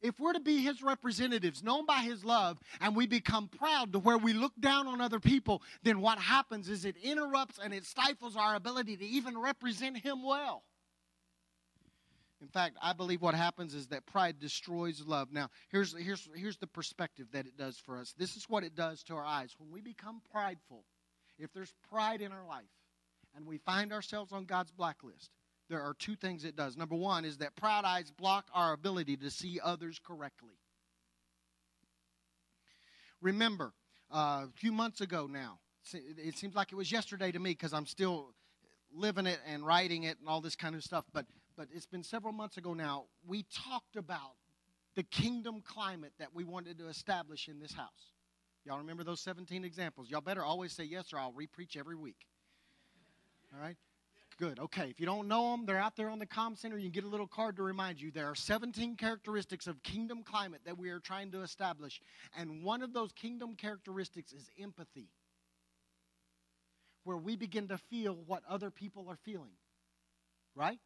If 0.01 0.17
we're 0.17 0.33
to 0.33 0.39
be 0.39 0.61
his 0.61 0.81
representatives, 0.81 1.61
known 1.61 1.85
by 1.85 1.99
his 1.99 2.23
love, 2.23 2.57
and 2.79 2.95
we 2.95 3.05
become 3.05 3.49
proud 3.49 3.91
to 3.93 3.99
where 3.99 4.17
we 4.17 4.31
look 4.31 4.53
down 4.59 4.87
on 4.87 5.01
other 5.01 5.19
people, 5.19 5.61
then 5.83 5.99
what 5.99 6.19
happens 6.19 6.69
is 6.69 6.85
it 6.85 6.95
interrupts 7.03 7.59
and 7.61 7.73
it 7.73 7.85
stifles 7.85 8.37
our 8.37 8.55
ability 8.55 8.95
to 8.95 9.05
even 9.05 9.37
represent 9.37 9.97
him 9.97 10.23
well. 10.23 10.63
In 12.41 12.47
fact, 12.47 12.77
I 12.81 12.93
believe 12.93 13.21
what 13.21 13.33
happens 13.33 13.73
is 13.73 13.87
that 13.87 14.05
pride 14.05 14.39
destroys 14.39 15.01
love. 15.05 15.31
Now, 15.31 15.49
here's, 15.69 15.95
here's, 15.97 16.27
here's 16.35 16.57
the 16.57 16.67
perspective 16.67 17.27
that 17.31 17.45
it 17.45 17.57
does 17.57 17.77
for 17.77 17.97
us. 17.97 18.13
This 18.17 18.35
is 18.35 18.45
what 18.49 18.63
it 18.63 18.75
does 18.75 19.03
to 19.03 19.15
our 19.15 19.25
eyes. 19.25 19.55
When 19.57 19.71
we 19.71 19.81
become 19.81 20.21
prideful, 20.31 20.83
if 21.39 21.53
there's 21.53 21.73
pride 21.89 22.21
in 22.21 22.31
our 22.31 22.45
life 22.45 22.65
and 23.35 23.45
we 23.45 23.57
find 23.57 23.93
ourselves 23.93 24.33
on 24.33 24.45
God's 24.45 24.71
blacklist, 24.71 25.31
there 25.69 25.81
are 25.81 25.93
two 25.93 26.15
things 26.15 26.43
it 26.43 26.55
does. 26.55 26.77
Number 26.77 26.95
one 26.95 27.25
is 27.25 27.37
that 27.37 27.55
proud 27.55 27.85
eyes 27.85 28.11
block 28.11 28.45
our 28.53 28.73
ability 28.73 29.17
to 29.17 29.31
see 29.31 29.59
others 29.63 29.99
correctly. 30.05 30.59
Remember, 33.21 33.73
uh, 34.13 34.45
a 34.45 34.49
few 34.55 34.71
months 34.71 35.01
ago 35.01 35.27
now, 35.31 35.59
it 35.93 36.37
seems 36.37 36.53
like 36.53 36.71
it 36.71 36.75
was 36.75 36.91
yesterday 36.91 37.31
to 37.31 37.39
me 37.39 37.51
because 37.51 37.73
I'm 37.73 37.85
still 37.85 38.33
living 38.93 39.25
it 39.25 39.39
and 39.47 39.65
writing 39.65 40.03
it 40.03 40.19
and 40.19 40.27
all 40.27 40.41
this 40.41 40.55
kind 40.55 40.75
of 40.75 40.83
stuff, 40.83 41.05
but, 41.13 41.25
but 41.55 41.67
it's 41.73 41.85
been 41.85 42.03
several 42.03 42.33
months 42.33 42.57
ago 42.57 42.73
now. 42.73 43.05
We 43.27 43.43
talked 43.43 43.95
about 43.95 44.35
the 44.95 45.03
kingdom 45.03 45.61
climate 45.65 46.13
that 46.19 46.33
we 46.33 46.43
wanted 46.43 46.77
to 46.79 46.87
establish 46.87 47.47
in 47.47 47.59
this 47.59 47.73
house. 47.73 48.13
Y'all 48.65 48.79
remember 48.79 49.03
those 49.03 49.21
17 49.21 49.63
examples? 49.63 50.09
Y'all 50.09 50.21
better 50.21 50.43
always 50.43 50.71
say 50.71 50.83
yes 50.83 51.13
or 51.13 51.19
I'll 51.19 51.33
repreach 51.33 51.77
every 51.77 51.95
week. 51.95 52.25
All 53.53 53.61
right? 53.61 53.77
Good. 54.37 54.59
Okay. 54.59 54.89
If 54.89 54.99
you 54.99 55.05
don't 55.05 55.27
know 55.27 55.51
them, 55.51 55.65
they're 55.65 55.77
out 55.77 55.95
there 55.95 56.09
on 56.09 56.19
the 56.19 56.25
com 56.25 56.55
center. 56.55 56.77
You 56.77 56.83
can 56.85 56.91
get 56.91 57.03
a 57.05 57.07
little 57.07 57.27
card 57.27 57.55
to 57.57 57.63
remind 57.63 58.01
you. 58.01 58.11
There 58.11 58.29
are 58.29 58.35
17 58.35 58.95
characteristics 58.95 59.67
of 59.67 59.81
kingdom 59.83 60.23
climate 60.23 60.61
that 60.65 60.77
we 60.77 60.89
are 60.89 60.99
trying 60.99 61.31
to 61.31 61.41
establish. 61.41 62.01
And 62.37 62.63
one 62.63 62.81
of 62.81 62.91
those 62.91 63.13
kingdom 63.13 63.55
characteristics 63.55 64.33
is 64.33 64.49
empathy, 64.59 65.09
where 67.05 67.17
we 67.17 67.37
begin 67.37 67.69
to 67.69 67.77
feel 67.77 68.17
what 68.25 68.43
other 68.49 68.71
people 68.71 69.07
are 69.09 69.17
feeling. 69.23 69.53
Right? 70.53 70.79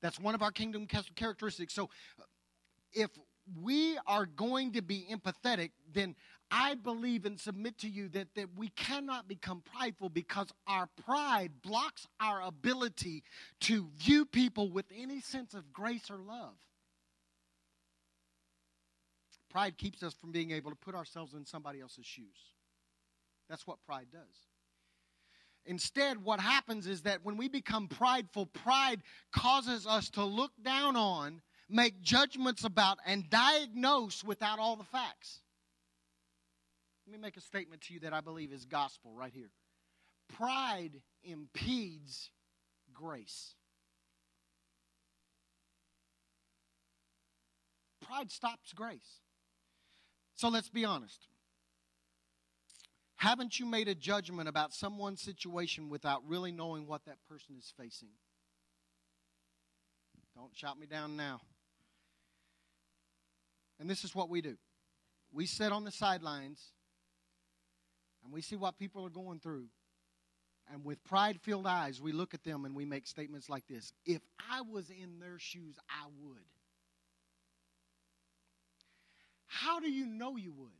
That's 0.00 0.18
one 0.18 0.34
of 0.34 0.42
our 0.42 0.52
kingdom 0.52 0.86
characteristics. 0.86 1.74
So 1.74 1.84
uh, 2.18 2.24
if 2.92 3.10
we 3.60 3.98
are 4.06 4.26
going 4.26 4.72
to 4.72 4.82
be 4.82 5.06
empathetic, 5.10 5.70
then 5.92 6.14
I 6.50 6.74
believe 6.74 7.26
and 7.26 7.38
submit 7.38 7.78
to 7.78 7.88
you 7.88 8.08
that, 8.10 8.34
that 8.34 8.48
we 8.56 8.68
cannot 8.68 9.28
become 9.28 9.62
prideful 9.74 10.08
because 10.08 10.48
our 10.66 10.88
pride 11.04 11.52
blocks 11.62 12.06
our 12.20 12.42
ability 12.42 13.22
to 13.62 13.88
view 13.96 14.24
people 14.24 14.70
with 14.70 14.86
any 14.96 15.20
sense 15.20 15.54
of 15.54 15.72
grace 15.72 16.10
or 16.10 16.16
love. 16.16 16.54
Pride 19.50 19.76
keeps 19.78 20.02
us 20.02 20.14
from 20.14 20.30
being 20.30 20.50
able 20.50 20.70
to 20.70 20.76
put 20.76 20.94
ourselves 20.94 21.34
in 21.34 21.44
somebody 21.44 21.80
else's 21.80 22.06
shoes. 22.06 22.54
That's 23.48 23.66
what 23.66 23.78
pride 23.86 24.08
does. 24.12 24.47
Instead, 25.66 26.22
what 26.24 26.40
happens 26.40 26.86
is 26.86 27.02
that 27.02 27.24
when 27.24 27.36
we 27.36 27.48
become 27.48 27.88
prideful, 27.88 28.46
pride 28.46 29.02
causes 29.32 29.86
us 29.86 30.08
to 30.10 30.24
look 30.24 30.52
down 30.62 30.96
on, 30.96 31.42
make 31.68 32.00
judgments 32.00 32.64
about, 32.64 32.98
and 33.04 33.28
diagnose 33.28 34.24
without 34.24 34.58
all 34.58 34.76
the 34.76 34.84
facts. 34.84 35.40
Let 37.06 37.12
me 37.12 37.18
make 37.18 37.36
a 37.36 37.40
statement 37.40 37.82
to 37.82 37.94
you 37.94 38.00
that 38.00 38.12
I 38.12 38.20
believe 38.20 38.52
is 38.52 38.64
gospel 38.64 39.12
right 39.14 39.32
here. 39.32 39.50
Pride 40.36 41.00
impedes 41.22 42.30
grace. 42.92 43.54
Pride 48.06 48.30
stops 48.30 48.72
grace. 48.72 49.20
So 50.34 50.48
let's 50.48 50.70
be 50.70 50.84
honest. 50.84 51.26
Haven't 53.18 53.58
you 53.58 53.66
made 53.66 53.88
a 53.88 53.96
judgment 53.96 54.48
about 54.48 54.72
someone's 54.72 55.20
situation 55.20 55.88
without 55.88 56.22
really 56.28 56.52
knowing 56.52 56.86
what 56.86 57.04
that 57.06 57.18
person 57.28 57.56
is 57.58 57.72
facing? 57.76 58.10
Don't 60.36 60.54
shout 60.56 60.78
me 60.78 60.86
down 60.86 61.16
now. 61.16 61.40
And 63.80 63.90
this 63.90 64.04
is 64.04 64.14
what 64.14 64.28
we 64.30 64.40
do 64.40 64.56
we 65.32 65.46
sit 65.46 65.72
on 65.72 65.84
the 65.84 65.90
sidelines 65.90 66.62
and 68.22 68.32
we 68.32 68.40
see 68.40 68.54
what 68.54 68.78
people 68.78 69.04
are 69.04 69.10
going 69.10 69.40
through. 69.40 69.66
And 70.72 70.84
with 70.84 71.02
pride 71.02 71.40
filled 71.40 71.66
eyes, 71.66 72.00
we 72.00 72.12
look 72.12 72.34
at 72.34 72.44
them 72.44 72.66
and 72.66 72.76
we 72.76 72.84
make 72.84 73.08
statements 73.08 73.48
like 73.48 73.66
this 73.66 73.92
If 74.06 74.22
I 74.48 74.60
was 74.60 74.90
in 74.90 75.18
their 75.18 75.40
shoes, 75.40 75.76
I 75.90 76.06
would. 76.22 76.38
How 79.46 79.80
do 79.80 79.90
you 79.90 80.06
know 80.06 80.36
you 80.36 80.52
would? 80.52 80.77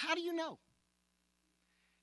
How 0.00 0.14
do 0.14 0.22
you 0.22 0.32
know? 0.32 0.58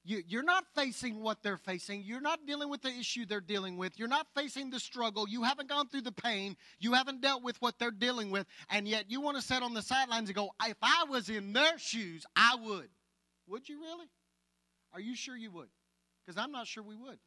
You, 0.04 0.39
are 0.39 0.44
not 0.44 0.66
facing 0.75 1.22
what 1.22 1.42
they're 1.42 1.58
facing. 1.58 2.04
You're 2.04 2.22
not 2.22 2.46
dealing 2.46 2.70
with 2.70 2.82
the 2.82 2.89
issue 2.89 3.25
they're 3.25 3.42
dealing 3.42 3.75
with. 3.75 3.98
You're 3.98 4.08
not 4.08 4.27
facing 4.36 4.70
the 4.70 4.80
struggle. 4.80 5.27
You 5.27 5.44
haven't 5.44 5.68
gone 5.68 5.89
through 5.89 6.04
the 6.04 6.12
pain. 6.12 6.56
You 6.80 6.94
haven't 6.94 7.22
dealt 7.22 7.44
with 7.44 7.60
what 7.60 7.77
they're 7.80 7.92
dealing 7.92 8.30
with. 8.30 8.46
And 8.70 8.88
yet 8.88 9.10
you 9.10 9.20
want 9.20 9.36
to 9.38 9.44
sit 9.44 9.63
on 9.63 9.74
the 9.74 9.82
sidelines 9.82 10.30
and 10.30 10.36
go, 10.36 10.51
if 10.63 10.77
I 10.82 11.06
was 11.10 11.27
in 11.30 11.51
their 11.54 11.77
shoes, 11.77 12.24
I 12.36 12.56
would. 12.63 12.88
Would 13.48 13.68
you 13.68 13.82
really? 13.82 14.08
Are 14.94 15.01
you 15.01 15.16
sure 15.16 15.36
you 15.36 15.51
would? 15.51 15.70
Because 16.25 16.42
I'm 16.42 16.51
not 16.51 16.68
sure 16.68 16.84
we 16.84 16.96
would. 16.96 17.18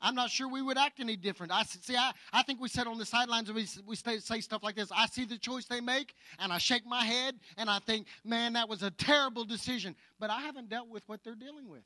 I'm 0.00 0.14
not 0.14 0.30
sure 0.30 0.48
we 0.48 0.62
would 0.62 0.78
act 0.78 1.00
any 1.00 1.16
different. 1.16 1.52
I 1.52 1.64
see. 1.64 1.96
I, 1.96 2.12
I 2.32 2.42
think 2.42 2.60
we 2.60 2.68
sit 2.68 2.86
on 2.86 2.98
the 2.98 3.04
sidelines 3.04 3.48
and 3.48 3.56
we, 3.56 3.66
we 3.86 3.96
say, 3.96 4.18
say 4.18 4.40
stuff 4.40 4.62
like 4.62 4.76
this. 4.76 4.90
I 4.94 5.06
see 5.06 5.24
the 5.24 5.38
choice 5.38 5.64
they 5.64 5.80
make, 5.80 6.14
and 6.38 6.52
I 6.52 6.58
shake 6.58 6.86
my 6.86 7.04
head, 7.04 7.34
and 7.56 7.68
I 7.68 7.80
think, 7.80 8.06
man, 8.24 8.52
that 8.52 8.68
was 8.68 8.82
a 8.82 8.90
terrible 8.92 9.44
decision. 9.44 9.96
But 10.20 10.30
I 10.30 10.40
haven't 10.40 10.68
dealt 10.68 10.88
with 10.88 11.02
what 11.06 11.24
they're 11.24 11.34
dealing 11.34 11.68
with. 11.68 11.82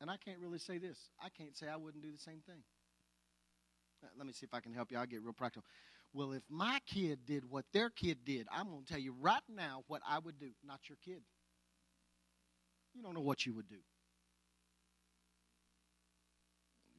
And 0.00 0.10
I 0.10 0.16
can't 0.16 0.38
really 0.40 0.58
say 0.58 0.78
this. 0.78 0.98
I 1.22 1.28
can't 1.28 1.56
say 1.56 1.66
I 1.68 1.76
wouldn't 1.76 2.02
do 2.02 2.10
the 2.10 2.18
same 2.18 2.40
thing. 2.46 2.62
Uh, 4.02 4.08
let 4.18 4.26
me 4.26 4.32
see 4.32 4.44
if 4.44 4.52
I 4.52 4.60
can 4.60 4.74
help 4.74 4.90
you. 4.90 4.98
I'll 4.98 5.06
get 5.06 5.22
real 5.22 5.32
practical. 5.32 5.64
Well, 6.12 6.32
if 6.32 6.42
my 6.50 6.80
kid 6.86 7.20
did 7.24 7.48
what 7.48 7.64
their 7.72 7.88
kid 7.88 8.18
did, 8.24 8.46
I'm 8.52 8.68
going 8.68 8.84
to 8.84 8.92
tell 8.92 9.00
you 9.00 9.14
right 9.20 9.42
now 9.48 9.84
what 9.86 10.02
I 10.08 10.18
would 10.18 10.38
do, 10.38 10.50
not 10.66 10.80
your 10.88 10.98
kid. 11.04 11.22
You 12.94 13.02
don't 13.02 13.14
know 13.14 13.20
what 13.20 13.46
you 13.46 13.54
would 13.54 13.68
do. 13.68 13.78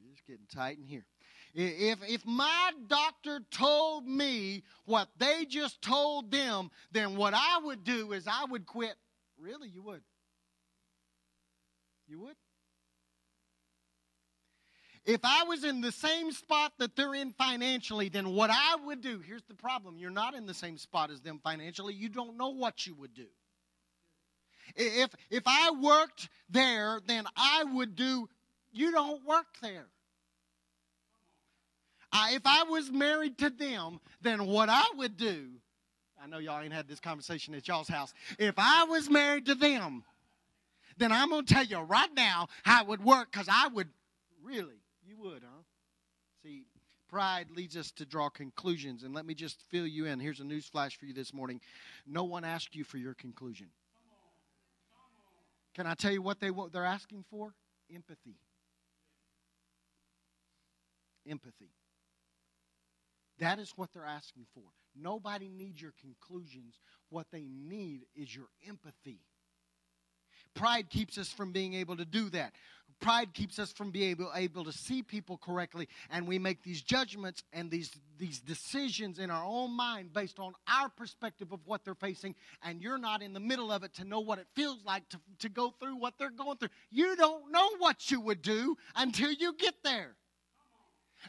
You're 0.06 0.38
getting 0.38 0.48
tight 0.54 0.78
in 0.78 0.88
here. 0.88 1.06
If, 1.54 2.00
if 2.08 2.26
my 2.26 2.72
doctor 2.88 3.40
told 3.50 4.06
me 4.06 4.64
what 4.84 5.08
they 5.18 5.46
just 5.46 5.82
told 5.82 6.32
them, 6.32 6.70
then 6.92 7.16
what 7.16 7.34
I 7.34 7.60
would 7.64 7.84
do 7.84 8.12
is 8.12 8.28
I 8.28 8.46
would 8.46 8.66
quit. 8.66 8.96
Really, 9.40 9.70
you 9.70 9.82
would? 9.84 10.02
You 12.08 12.20
would? 12.22 12.36
If 15.06 15.22
I 15.24 15.44
was 15.44 15.64
in 15.64 15.82
the 15.82 15.92
same 15.92 16.32
spot 16.32 16.74
that 16.80 16.96
they're 16.96 17.14
in 17.14 17.32
financially, 17.34 18.10
then 18.10 18.34
what 18.34 18.50
I 18.50 18.76
would 18.86 19.02
do, 19.02 19.20
here's 19.20 19.44
the 19.44 19.54
problem 19.54 19.98
you're 19.98 20.10
not 20.10 20.34
in 20.34 20.46
the 20.46 20.54
same 20.54 20.78
spot 20.78 21.12
as 21.12 21.22
them 21.22 21.40
financially. 21.44 21.94
You 21.94 22.10
don't 22.10 22.38
know 22.38 22.50
what 22.50 22.86
you 22.86 22.96
would 22.96 23.14
do. 23.14 23.28
If, 24.76 25.12
if 25.30 25.44
I 25.46 25.72
worked 25.72 26.28
there, 26.50 27.00
then 27.06 27.26
I 27.38 27.64
would 27.64 27.96
do, 27.96 28.28
you 28.72 28.92
don't 28.92 29.24
work 29.26 29.46
there. 29.62 29.88
I, 32.16 32.32
if 32.34 32.44
I 32.46 32.64
was 32.64 32.92
married 32.92 33.38
to 33.40 33.50
them, 33.50 34.00
then 34.22 34.46
what 34.46 34.70
I 34.70 34.86
would 34.96 35.18
do, 35.18 35.50
I 36.22 36.28
know 36.28 36.38
y'all 36.38 36.62
ain't 36.62 36.74
had 36.74 36.88
this 36.88 37.02
conversation 37.02 37.54
at 37.56 37.68
y'all's 37.68 37.90
house. 37.90 38.14
If 38.40 38.56
I 38.58 38.86
was 38.86 39.10
married 39.10 39.48
to 39.48 39.56
them, 39.56 40.04
then 40.98 41.12
I'm 41.12 41.30
going 41.30 41.46
to 41.46 41.54
tell 41.54 41.66
you 41.66 41.80
right 41.80 42.10
now 42.16 42.48
how 42.64 42.84
it 42.84 42.88
would 42.88 43.04
work 43.04 43.32
because 43.32 43.48
I 43.52 43.68
would 43.68 43.90
really 44.42 44.80
you 45.06 45.18
would, 45.18 45.44
huh? 45.44 45.64
See, 46.42 46.64
pride 47.10 47.48
leads 47.56 47.76
us 47.76 47.92
to 47.92 48.06
draw 48.06 48.30
conclusions. 48.30 49.04
And 49.04 49.14
let 49.14 49.26
me 49.26 49.34
just 49.34 49.62
fill 49.70 49.86
you 49.86 50.06
in. 50.06 50.20
Here's 50.20 50.40
a 50.40 50.46
news 50.46 50.66
flash 50.66 50.98
for 50.98 51.06
you 51.06 51.14
this 51.14 51.34
morning. 51.34 51.60
No 52.08 52.24
one 52.24 52.44
asked 52.44 52.76
you 52.76 52.84
for 52.84 52.98
your 52.98 53.14
conclusion. 53.14 53.68
Can 55.76 55.86
I 55.86 55.94
tell 55.94 56.12
you 56.12 56.22
what 56.22 56.40
they 56.40 56.52
what 56.52 56.72
they're 56.72 56.86
asking 56.86 57.26
for? 57.30 57.54
Empathy. 57.94 58.38
Empathy. 61.30 61.72
That 63.40 63.60
is 63.60 63.74
what 63.76 63.92
they're 63.94 64.06
asking 64.06 64.46
for. 64.54 64.64
Nobody 64.96 65.50
needs 65.50 65.82
your 65.82 65.94
conclusions. 66.00 66.80
What 67.10 67.28
they 67.32 67.48
need 67.50 68.06
is 68.16 68.34
your 68.34 68.48
empathy. 68.68 69.20
Pride 70.54 70.90
keeps 70.90 71.18
us 71.18 71.30
from 71.30 71.52
being 71.52 71.74
able 71.74 71.98
to 71.98 72.06
do 72.06 72.30
that. 72.30 72.54
pride 73.02 73.34
keeps 73.34 73.60
us 73.60 73.74
from 73.74 73.92
being 73.92 74.12
able, 74.12 74.32
able 74.34 74.64
to 74.64 74.72
see 74.72 75.04
people 75.04 75.38
correctly, 75.38 75.90
and 76.10 76.26
we 76.26 76.40
make 76.40 76.64
these 76.64 76.82
judgments 76.82 77.44
and 77.52 77.70
these, 77.70 77.92
these 78.18 78.40
decisions 78.40 79.20
in 79.20 79.30
our 79.30 79.44
own 79.44 79.76
mind 79.76 80.14
based 80.14 80.40
on 80.40 80.54
our 80.66 80.88
perspective 80.88 81.52
of 81.52 81.60
what 81.66 81.84
they're 81.84 81.94
facing, 81.94 82.34
and 82.64 82.82
you're 82.82 82.98
not 82.98 83.22
in 83.22 83.34
the 83.34 83.40
middle 83.40 83.70
of 83.70 83.84
it 83.84 83.94
to 83.96 84.06
know 84.06 84.22
what 84.22 84.40
it 84.40 84.48
feels 84.56 84.82
like 84.86 85.08
to, 85.10 85.20
to 85.40 85.50
go 85.50 85.74
through 85.78 85.98
what 85.98 86.14
they're 86.18 86.30
going 86.30 86.58
through. 86.58 86.70
You 86.90 87.18
don't 87.18 87.52
know 87.52 87.76
what 87.80 88.10
you 88.10 88.22
would 88.22 88.42
do 88.42 88.78
until 88.96 89.32
you 89.32 89.54
get 89.58 89.76
there. 89.84 90.16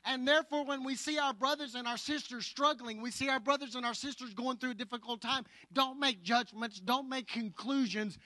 And 0.04 0.26
therefore, 0.26 0.64
when 0.64 0.84
we 0.84 0.94
see 0.94 1.18
our 1.18 1.32
brothers 1.32 1.74
and 1.74 1.86
our 1.86 1.96
sisters 1.96 2.46
struggling, 2.46 3.00
we 3.00 3.10
see 3.10 3.28
our 3.28 3.40
brothers 3.40 3.74
and 3.74 3.86
our 3.86 3.94
sisters 3.94 4.34
going 4.34 4.58
through 4.58 4.72
a 4.72 4.74
difficult 4.74 5.20
time, 5.20 5.44
don't 5.72 5.98
make 5.98 6.22
judgments, 6.22 6.80
don't 6.80 7.08
make 7.08 7.28
conclusions. 7.28 8.18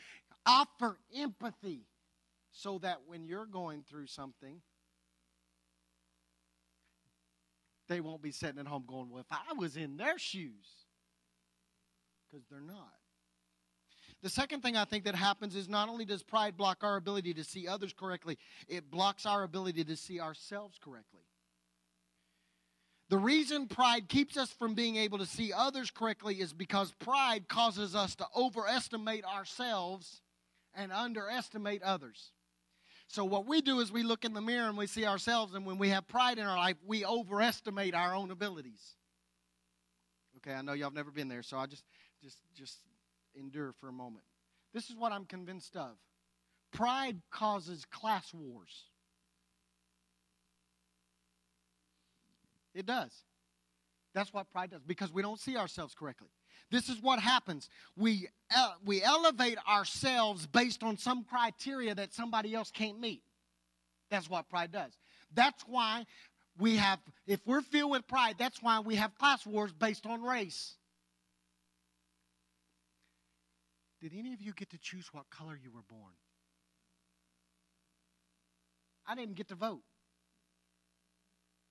Offer 0.47 0.99
empathy 1.15 1.87
so 2.53 2.79
that 2.79 2.99
when 3.07 3.25
you're 3.25 3.47
going 3.47 3.85
through 3.89 4.07
something, 4.07 4.61
they 7.89 8.01
won't 8.01 8.23
be 8.23 8.33
sitting 8.33 8.59
at 8.59 8.67
home 8.67 8.85
going, 8.87 9.11
Well, 9.11 9.21
if 9.21 9.27
I 9.31 9.53
was 9.55 9.77
in 9.77 9.97
their 9.97 10.19
shoes, 10.19 10.87
because 12.31 12.47
they're 12.49 12.61
not. 12.61 12.95
The 14.23 14.29
second 14.29 14.63
thing 14.63 14.77
I 14.77 14.85
think 14.85 15.05
that 15.05 15.15
happens 15.15 15.57
is 15.57 15.69
not 15.69 15.89
only 15.89 16.05
does 16.05 16.23
pride 16.23 16.57
block 16.57 16.79
our 16.83 16.97
ability 16.97 17.35
to 17.35 17.45
see 17.45 17.67
others 17.67 17.93
correctly, 17.93 18.39
it 18.69 18.91
blocks 18.91 19.25
our 19.25 19.45
ability 19.45 19.85
to 19.85 19.97
see 19.97 20.21
ourselves 20.21 20.79
correctly. 20.79 21.23
The 23.11 23.19
reason 23.19 23.67
pride 23.67 24.09
keeps 24.09 24.37
us 24.37 24.53
from 24.53 24.75
being 24.75 24.95
able 24.95 25.19
to 25.19 25.27
see 25.27 25.53
others 25.53 25.91
correctly 25.91 26.41
is 26.41 26.53
because 26.53 26.93
pride 27.01 27.49
causes 27.49 27.97
us 27.97 28.15
to 28.15 28.27
overestimate 28.37 29.25
ourselves 29.25 30.23
and 30.75 30.93
underestimate 30.93 31.83
others. 31.83 32.31
So, 33.09 33.25
what 33.25 33.47
we 33.47 33.63
do 33.63 33.81
is 33.81 33.91
we 33.91 34.05
look 34.05 34.25
in 34.25 34.33
the 34.33 34.41
mirror 34.41 34.69
and 34.69 34.79
we 34.79 34.87
see 34.87 35.07
ourselves, 35.07 35.55
and 35.55 35.67
when 35.67 35.77
we 35.77 35.89
have 35.89 36.07
pride 36.07 36.39
in 36.39 36.47
our 36.47 36.57
life, 36.57 36.77
we 36.87 37.05
overestimate 37.05 37.97
our 37.97 38.15
own 38.15 38.31
abilities. 38.31 38.95
Okay, 40.37 40.55
I 40.55 40.63
know 40.63 40.75
y'all 40.75 40.91
have 40.91 40.95
never 40.95 41.11
been 41.11 41.27
there, 41.27 41.43
so 41.43 41.57
I'll 41.57 41.67
just, 41.67 41.83
just, 42.23 42.39
just 42.55 42.79
endure 43.35 43.73
for 43.81 43.89
a 43.89 43.93
moment. 43.93 44.25
This 44.73 44.89
is 44.89 44.95
what 44.95 45.11
I'm 45.11 45.25
convinced 45.25 45.75
of 45.75 45.97
pride 46.73 47.21
causes 47.33 47.85
class 47.91 48.33
wars. 48.33 48.85
It 52.75 52.87
does. 52.87 53.13
That's 54.15 54.33
what 54.33 54.51
pride 54.51 54.71
does 54.71 54.83
because 54.83 55.13
we 55.13 55.23
don't 55.23 55.41
see 55.41 55.57
ourselves 55.57 55.95
correctly. 55.95 56.29
This 56.71 56.89
is 56.89 57.01
what 57.01 57.19
happens. 57.19 57.69
We, 57.97 58.29
uh, 58.55 58.73
we 58.85 59.03
elevate 59.03 59.59
ourselves 59.69 60.47
based 60.47 60.83
on 60.83 60.97
some 60.97 61.25
criteria 61.25 61.95
that 61.95 62.15
somebody 62.15 62.55
else 62.55 62.71
can't 62.71 63.01
meet. 63.01 63.23
That's 64.11 64.29
what 64.29 64.49
pride 64.49 64.73
does. 64.73 64.93
That's 65.35 65.63
why 65.67 66.07
we 66.59 66.77
have, 66.77 66.99
if 67.27 67.41
we're 67.47 67.63
filled 67.63 67.93
with 67.93 68.07
pride, 68.07 68.37
that's 68.39 68.63
why 68.63 68.81
we 68.81 68.97
have 68.97 69.15
class 69.17 69.47
wars 69.47 69.73
based 69.73 70.07
on 70.07 70.23
race. 70.23 70.75
Did 74.01 74.13
any 74.17 74.33
of 74.33 74.41
you 74.41 74.53
get 74.53 74.71
to 74.71 74.79
choose 74.79 75.09
what 75.13 75.29
color 75.31 75.59
you 75.63 75.71
were 75.71 75.83
born? 75.89 76.13
I 79.07 79.15
didn't 79.15 79.35
get 79.35 79.49
to 79.49 79.55
vote. 79.55 79.83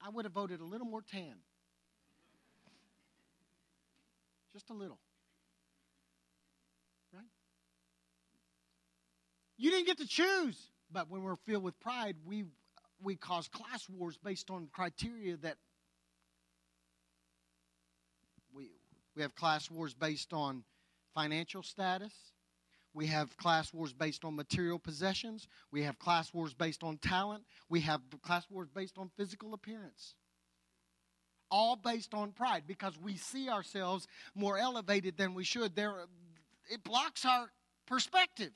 I 0.05 0.09
would 0.09 0.25
have 0.25 0.33
voted 0.33 0.61
a 0.61 0.65
little 0.65 0.87
more 0.87 1.01
tan. 1.01 1.35
Just 4.53 4.69
a 4.69 4.73
little. 4.73 4.99
Right? 7.13 7.23
You 9.57 9.71
didn't 9.71 9.87
get 9.87 9.97
to 9.99 10.07
choose. 10.07 10.57
But 10.91 11.09
when 11.09 11.21
we're 11.21 11.35
filled 11.35 11.63
with 11.63 11.79
pride, 11.79 12.15
we, 12.25 12.45
we 13.01 13.15
cause 13.15 13.47
class 13.47 13.87
wars 13.89 14.17
based 14.17 14.49
on 14.49 14.67
criteria 14.71 15.37
that 15.37 15.57
we, 18.53 18.71
we 19.15 19.21
have 19.21 19.35
class 19.35 19.69
wars 19.69 19.93
based 19.93 20.33
on 20.33 20.63
financial 21.13 21.61
status. 21.61 22.13
We 22.93 23.07
have 23.07 23.37
class 23.37 23.73
wars 23.73 23.93
based 23.93 24.25
on 24.25 24.35
material 24.35 24.79
possessions. 24.79 25.47
We 25.71 25.83
have 25.83 25.99
class 25.99 26.33
wars 26.33 26.53
based 26.53 26.83
on 26.83 26.97
talent. 26.97 27.43
We 27.69 27.81
have 27.81 28.01
class 28.21 28.49
wars 28.49 28.69
based 28.73 28.97
on 28.97 29.11
physical 29.15 29.53
appearance 29.53 30.15
all 31.51 31.75
based 31.75 32.13
on 32.13 32.31
pride 32.31 32.63
because 32.67 32.97
we 32.99 33.15
see 33.15 33.49
ourselves 33.49 34.07
more 34.35 34.57
elevated 34.57 35.17
than 35.17 35.33
we 35.33 35.43
should. 35.43 35.75
There, 35.75 36.05
it 36.69 36.83
blocks 36.83 37.25
our 37.25 37.51
perspective. 37.87 38.51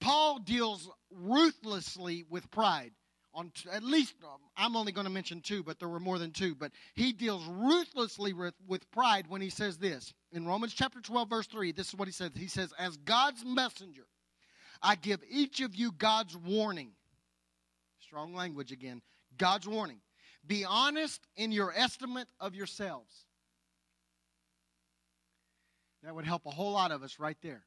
Paul 0.00 0.40
deals 0.40 0.90
ruthlessly 1.10 2.24
with 2.28 2.50
pride. 2.50 2.92
On 3.34 3.50
t- 3.50 3.68
at 3.68 3.82
least, 3.82 4.14
um, 4.22 4.38
I'm 4.56 4.76
only 4.76 4.92
going 4.92 5.06
to 5.06 5.12
mention 5.12 5.40
two, 5.40 5.64
but 5.64 5.80
there 5.80 5.88
were 5.88 5.98
more 5.98 6.20
than 6.20 6.30
two. 6.30 6.54
But 6.54 6.70
he 6.94 7.12
deals 7.12 7.44
ruthlessly 7.46 8.32
with, 8.32 8.54
with 8.68 8.88
pride 8.92 9.26
when 9.28 9.40
he 9.40 9.50
says 9.50 9.76
this. 9.76 10.14
In 10.30 10.46
Romans 10.46 10.72
chapter 10.72 11.00
12, 11.00 11.28
verse 11.28 11.46
3, 11.48 11.72
this 11.72 11.88
is 11.88 11.94
what 11.96 12.06
he 12.06 12.12
says. 12.12 12.30
He 12.36 12.46
says, 12.46 12.72
As 12.78 12.96
God's 12.98 13.44
messenger, 13.44 14.06
I 14.80 14.94
give 14.94 15.20
each 15.28 15.60
of 15.60 15.74
you 15.74 15.90
God's 15.90 16.36
warning. 16.36 16.92
Strong 17.98 18.34
language 18.34 18.70
again. 18.70 19.02
God's 19.36 19.66
warning. 19.66 19.98
Be 20.46 20.64
honest 20.64 21.26
in 21.36 21.50
your 21.50 21.72
estimate 21.74 22.28
of 22.38 22.54
yourselves. 22.54 23.26
That 26.04 26.14
would 26.14 26.26
help 26.26 26.46
a 26.46 26.50
whole 26.50 26.72
lot 26.72 26.92
of 26.92 27.02
us 27.02 27.18
right 27.18 27.38
there. 27.42 27.64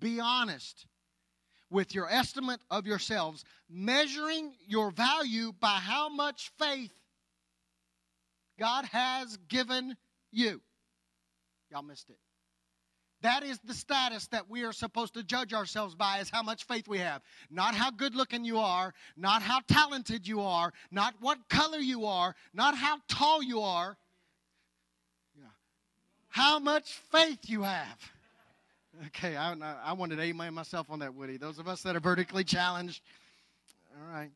Be 0.00 0.20
honest 0.20 0.86
with 1.70 1.94
your 1.94 2.08
estimate 2.10 2.60
of 2.70 2.86
yourselves, 2.86 3.44
measuring 3.68 4.52
your 4.66 4.90
value 4.90 5.52
by 5.60 5.76
how 5.80 6.08
much 6.08 6.50
faith 6.58 6.92
God 8.58 8.84
has 8.86 9.36
given 9.48 9.96
you. 10.30 10.60
Y'all 11.70 11.82
missed 11.82 12.10
it. 12.10 12.18
That 13.24 13.42
is 13.42 13.58
the 13.64 13.72
status 13.72 14.26
that 14.28 14.50
we 14.50 14.64
are 14.64 14.72
supposed 14.72 15.14
to 15.14 15.22
judge 15.22 15.54
ourselves 15.54 15.94
by 15.94 16.18
is 16.18 16.28
how 16.28 16.42
much 16.42 16.64
faith 16.64 16.86
we 16.86 16.98
have. 16.98 17.22
Not 17.50 17.74
how 17.74 17.90
good 17.90 18.14
looking 18.14 18.44
you 18.44 18.58
are, 18.58 18.92
not 19.16 19.40
how 19.40 19.60
talented 19.66 20.28
you 20.28 20.42
are, 20.42 20.74
not 20.90 21.14
what 21.20 21.48
color 21.48 21.78
you 21.78 22.04
are, 22.04 22.36
not 22.52 22.76
how 22.76 22.98
tall 23.08 23.42
you 23.42 23.62
are. 23.62 23.96
Yeah. 25.34 25.46
How 26.28 26.58
much 26.58 26.92
faith 27.10 27.48
you 27.48 27.62
have. 27.62 27.98
Okay, 29.06 29.36
I, 29.36 29.54
I 29.84 29.92
wanted 29.92 30.16
to 30.16 30.22
amen 30.22 30.54
myself 30.54 30.86
on 30.88 31.00
that, 31.00 31.14
Woody. 31.14 31.36
Those 31.36 31.58
of 31.58 31.66
us 31.66 31.82
that 31.82 31.96
are 31.96 32.00
vertically 32.00 32.44
challenged. 32.44 33.02
All 33.96 34.12
right. 34.12 34.30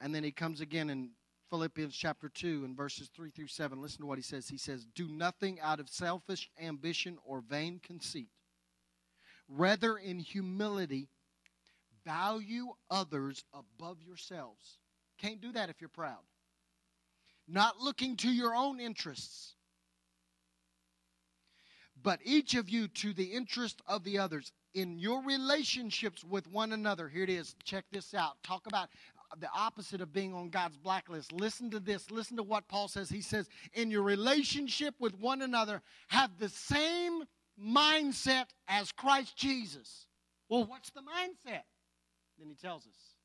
And 0.00 0.14
then 0.14 0.22
he 0.22 0.30
comes 0.30 0.60
again 0.60 0.90
in 0.90 1.10
Philippians 1.48 1.96
chapter 1.96 2.28
2 2.28 2.62
and 2.64 2.76
verses 2.76 3.08
3 3.14 3.30
through 3.30 3.46
7. 3.46 3.80
Listen 3.80 4.00
to 4.00 4.06
what 4.06 4.18
he 4.18 4.22
says. 4.22 4.48
He 4.48 4.58
says, 4.58 4.84
Do 4.94 5.08
nothing 5.08 5.58
out 5.60 5.80
of 5.80 5.88
selfish 5.88 6.50
ambition 6.60 7.18
or 7.24 7.40
vain 7.40 7.80
conceit. 7.82 8.28
Rather, 9.48 9.96
in 9.96 10.18
humility, 10.18 11.08
value 12.04 12.68
others 12.90 13.44
above 13.54 14.02
yourselves. 14.02 14.78
Can't 15.18 15.40
do 15.40 15.52
that 15.52 15.70
if 15.70 15.80
you're 15.80 15.88
proud. 15.88 16.22
Not 17.48 17.78
looking 17.80 18.16
to 18.18 18.28
your 18.28 18.54
own 18.54 18.80
interests, 18.80 19.55
but 22.06 22.20
each 22.22 22.54
of 22.54 22.68
you 22.68 22.86
to 22.86 23.12
the 23.12 23.24
interest 23.24 23.82
of 23.88 24.04
the 24.04 24.16
others 24.16 24.52
in 24.74 24.96
your 24.96 25.24
relationships 25.24 26.22
with 26.22 26.46
one 26.46 26.72
another. 26.72 27.08
Here 27.08 27.24
it 27.24 27.28
is. 27.28 27.56
Check 27.64 27.84
this 27.90 28.14
out. 28.14 28.40
Talk 28.44 28.68
about 28.68 28.90
the 29.40 29.48
opposite 29.52 30.00
of 30.00 30.12
being 30.12 30.32
on 30.32 30.50
God's 30.50 30.76
blacklist. 30.76 31.32
Listen 31.32 31.68
to 31.72 31.80
this. 31.80 32.12
Listen 32.12 32.36
to 32.36 32.44
what 32.44 32.68
Paul 32.68 32.86
says. 32.86 33.08
He 33.08 33.22
says, 33.22 33.48
in 33.72 33.90
your 33.90 34.02
relationship 34.02 34.94
with 35.00 35.18
one 35.18 35.42
another, 35.42 35.82
have 36.06 36.30
the 36.38 36.48
same 36.48 37.24
mindset 37.60 38.44
as 38.68 38.92
Christ 38.92 39.36
Jesus. 39.36 40.06
Well, 40.48 40.64
what's 40.64 40.90
the 40.90 41.00
mindset? 41.00 41.62
Then 42.38 42.48
he 42.48 42.54
tells 42.54 42.86
us. 42.86 43.16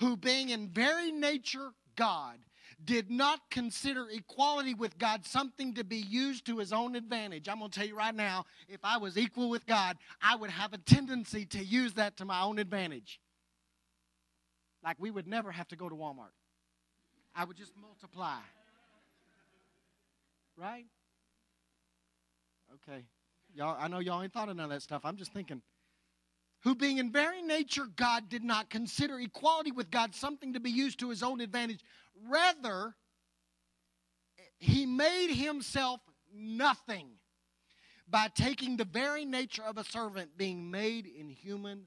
Who, 0.00 0.18
being 0.18 0.50
in 0.50 0.68
very 0.68 1.12
nature 1.12 1.70
God, 1.96 2.36
did 2.84 3.10
not 3.10 3.40
consider 3.50 4.06
equality 4.10 4.74
with 4.74 4.98
God 4.98 5.24
something 5.24 5.74
to 5.74 5.84
be 5.84 5.96
used 5.96 6.46
to 6.46 6.58
his 6.58 6.72
own 6.72 6.94
advantage. 6.94 7.48
I'm 7.48 7.58
going 7.58 7.70
to 7.70 7.78
tell 7.78 7.88
you 7.88 7.96
right 7.96 8.14
now, 8.14 8.44
if 8.68 8.80
I 8.84 8.98
was 8.98 9.16
equal 9.16 9.50
with 9.50 9.66
God, 9.66 9.96
I 10.20 10.36
would 10.36 10.50
have 10.50 10.72
a 10.72 10.78
tendency 10.78 11.44
to 11.46 11.64
use 11.64 11.94
that 11.94 12.16
to 12.18 12.24
my 12.24 12.42
own 12.42 12.58
advantage. 12.58 13.20
Like 14.84 14.96
we 14.98 15.10
would 15.10 15.26
never 15.26 15.50
have 15.50 15.68
to 15.68 15.76
go 15.76 15.88
to 15.88 15.94
Walmart. 15.94 16.34
I 17.34 17.44
would 17.44 17.56
just 17.56 17.72
multiply. 17.80 18.38
Right? 20.56 20.86
Okay. 22.74 23.04
Y'all, 23.54 23.76
I 23.78 23.88
know 23.88 23.98
y'all 23.98 24.22
ain't 24.22 24.32
thought 24.32 24.48
of 24.48 24.56
none 24.56 24.64
of 24.64 24.70
that 24.70 24.82
stuff. 24.82 25.02
I'm 25.04 25.16
just 25.16 25.32
thinking. 25.32 25.60
Who, 26.62 26.74
being 26.74 26.98
in 26.98 27.12
very 27.12 27.42
nature 27.42 27.86
God, 27.96 28.28
did 28.28 28.42
not 28.42 28.70
consider 28.70 29.20
equality 29.20 29.70
with 29.70 29.90
God 29.90 30.14
something 30.14 30.52
to 30.54 30.60
be 30.60 30.70
used 30.70 30.98
to 31.00 31.10
his 31.10 31.22
own 31.22 31.40
advantage. 31.40 31.80
Rather, 32.28 32.94
he 34.58 34.86
made 34.86 35.32
himself 35.34 36.00
nothing 36.34 37.08
by 38.08 38.28
taking 38.34 38.76
the 38.76 38.84
very 38.84 39.24
nature 39.24 39.62
of 39.62 39.78
a 39.78 39.84
servant, 39.84 40.36
being 40.36 40.70
made 40.70 41.06
in 41.06 41.28
human 41.28 41.86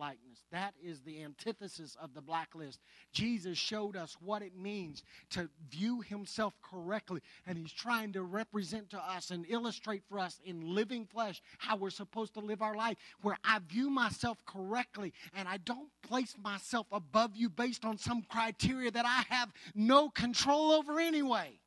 likeness. 0.00 0.42
That 0.50 0.74
is 0.82 1.00
the 1.02 1.22
antithesis 1.22 1.96
of 2.02 2.14
the 2.14 2.22
blacklist. 2.22 2.80
Jesus 3.12 3.58
showed 3.58 3.96
us 3.96 4.16
what 4.20 4.42
it 4.42 4.56
means 4.56 5.04
to 5.30 5.48
view 5.70 6.00
himself 6.00 6.54
correctly, 6.62 7.20
and 7.46 7.58
he's 7.58 7.72
trying 7.72 8.12
to 8.14 8.22
represent 8.22 8.90
to 8.90 8.98
us 8.98 9.30
and 9.30 9.44
illustrate 9.48 10.02
for 10.08 10.18
us 10.18 10.40
in 10.44 10.74
living 10.74 11.04
flesh 11.04 11.42
how 11.58 11.76
we're 11.76 11.90
supposed 11.90 12.34
to 12.34 12.40
live 12.40 12.62
our 12.62 12.74
life, 12.74 12.96
where 13.20 13.36
I 13.44 13.60
view 13.68 13.90
myself 13.90 14.38
correctly 14.46 15.12
and 15.34 15.46
I 15.46 15.58
don't 15.58 15.90
place 16.02 16.34
myself 16.42 16.86
above 16.90 17.36
you 17.36 17.50
based 17.50 17.84
on 17.84 17.98
some 17.98 18.22
criteria 18.22 18.90
that 18.90 19.04
I 19.04 19.24
have 19.32 19.52
no 19.74 20.08
control 20.08 20.72
over 20.72 20.98
anyway. 20.98 21.60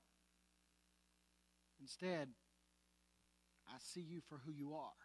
Instead, 1.80 2.30
I 3.68 3.78
see 3.80 4.02
you 4.02 4.22
for 4.28 4.40
who 4.46 4.52
you 4.52 4.74
are. 4.74 5.03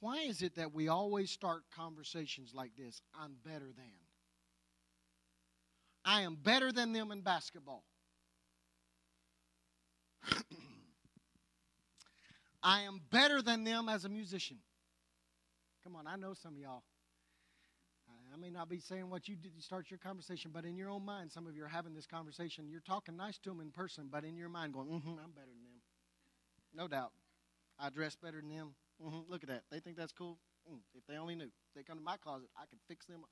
Why 0.00 0.18
is 0.18 0.42
it 0.42 0.54
that 0.56 0.72
we 0.72 0.88
always 0.88 1.30
start 1.30 1.62
conversations 1.74 2.52
like 2.54 2.76
this? 2.76 3.00
I'm 3.18 3.36
better 3.44 3.66
than. 3.66 3.84
I 6.04 6.22
am 6.22 6.36
better 6.36 6.70
than 6.72 6.92
them 6.92 7.10
in 7.10 7.22
basketball. 7.22 7.84
I 12.62 12.82
am 12.82 13.00
better 13.10 13.42
than 13.42 13.64
them 13.64 13.88
as 13.88 14.04
a 14.04 14.08
musician. 14.08 14.58
Come 15.82 15.96
on, 15.96 16.06
I 16.06 16.16
know 16.16 16.34
some 16.34 16.54
of 16.54 16.60
y'all. 16.60 16.82
I 18.32 18.36
may 18.36 18.50
not 18.50 18.68
be 18.68 18.78
saying 18.78 19.08
what 19.10 19.28
you 19.28 19.36
did 19.36 19.56
to 19.56 19.62
start 19.62 19.90
your 19.90 19.98
conversation, 19.98 20.50
but 20.52 20.64
in 20.64 20.76
your 20.76 20.90
own 20.90 21.04
mind, 21.04 21.32
some 21.32 21.46
of 21.46 21.56
you 21.56 21.64
are 21.64 21.68
having 21.68 21.94
this 21.94 22.06
conversation. 22.06 22.68
You're 22.68 22.80
talking 22.80 23.16
nice 23.16 23.38
to 23.38 23.50
them 23.50 23.60
in 23.60 23.70
person, 23.70 24.08
but 24.10 24.24
in 24.24 24.36
your 24.36 24.48
mind, 24.48 24.74
going, 24.74 24.88
mm-hmm, 24.88 25.08
I'm 25.08 25.32
better 25.32 25.46
than 25.46 25.62
them. 25.64 25.80
No 26.74 26.88
doubt. 26.88 27.12
I 27.78 27.90
dress 27.90 28.16
better 28.16 28.40
than 28.40 28.50
them. 28.50 28.74
Mm-hmm, 29.04 29.30
look 29.30 29.42
at 29.42 29.48
that. 29.48 29.62
They 29.70 29.80
think 29.80 29.96
that's 29.96 30.12
cool. 30.12 30.38
Mm, 30.70 30.78
if 30.94 31.06
they 31.06 31.16
only 31.16 31.34
knew. 31.34 31.44
If 31.44 31.74
they 31.76 31.82
come 31.82 31.98
to 31.98 32.04
my 32.04 32.16
closet, 32.16 32.48
I 32.56 32.66
could 32.68 32.80
fix 32.88 33.06
them 33.06 33.20
up. 33.22 33.30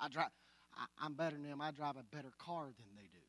I 0.00 0.08
drive. 0.08 0.30
I, 0.74 0.86
I'm 1.04 1.14
better 1.14 1.36
than 1.36 1.44
them. 1.44 1.60
I 1.60 1.70
drive 1.70 1.96
a 1.96 2.04
better 2.14 2.32
car 2.38 2.64
than 2.64 2.96
they 2.96 3.02
do. 3.02 3.22